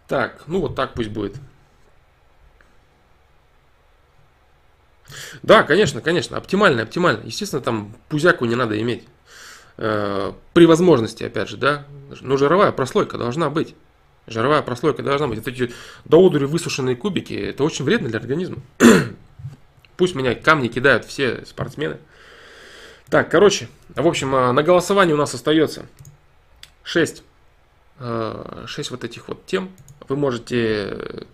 [0.08, 1.36] так, ну вот так пусть будет.
[5.42, 7.22] Да, конечно, конечно, оптимально, оптимально.
[7.24, 9.04] Естественно, там пузяку не надо иметь.
[9.78, 11.86] Э, при возможности, опять же, да.
[12.20, 13.74] Но жировая прослойка должна быть.
[14.26, 15.38] Жировая прослойка должна быть.
[15.38, 15.72] Вот эти
[16.04, 18.58] до высушенные кубики, это очень вредно для организма.
[19.96, 21.98] Пусть меня камни кидают все спортсмены.
[23.08, 25.86] Так, короче, в общем, э, на голосовании у нас остается
[26.82, 27.22] 6,
[27.98, 29.70] 6 э, вот этих вот тем.
[30.08, 31.26] Вы можете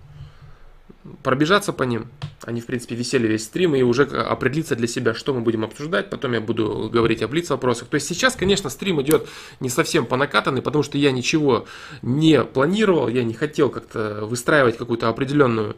[1.22, 2.08] пробежаться по ним.
[2.44, 6.10] Они, в принципе, висели весь стрим и уже определиться для себя, что мы будем обсуждать.
[6.10, 7.88] Потом я буду говорить о блиц-вопросах.
[7.88, 9.28] То есть сейчас, конечно, стрим идет
[9.60, 11.66] не совсем по накатанной, потому что я ничего
[12.02, 15.76] не планировал, я не хотел как-то выстраивать какую-то определенную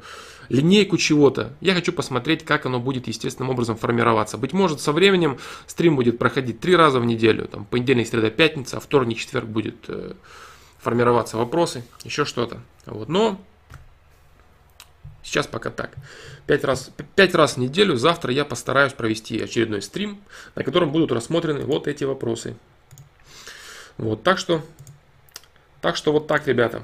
[0.50, 1.56] линейку чего-то.
[1.60, 4.36] Я хочу посмотреть, как оно будет естественным образом формироваться.
[4.36, 7.46] Быть может, со временем стрим будет проходить три раза в неделю.
[7.46, 10.12] Там понедельник, среда, пятница, а вторник, четверг будет э,
[10.78, 12.60] формироваться вопросы, еще что-то.
[12.86, 13.08] Вот.
[13.08, 13.40] Но
[15.30, 15.92] Сейчас пока так.
[16.48, 20.20] Пять раз, пять раз в неделю завтра я постараюсь провести очередной стрим,
[20.56, 22.56] на котором будут рассмотрены вот эти вопросы.
[23.96, 24.60] Вот, так что,
[25.80, 26.82] так что вот так, ребята.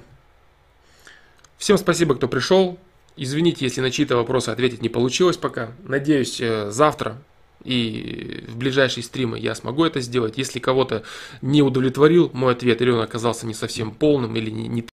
[1.59, 2.79] Всем спасибо, кто пришел.
[3.17, 5.73] Извините, если на чьи-то вопросы ответить не получилось пока.
[5.83, 7.19] Надеюсь, э, завтра
[7.65, 10.39] и в ближайшие стримы я смогу это сделать.
[10.39, 11.03] Если кого-то
[11.43, 14.87] не удовлетворил мой ответ, или он оказался не совсем полным, или не,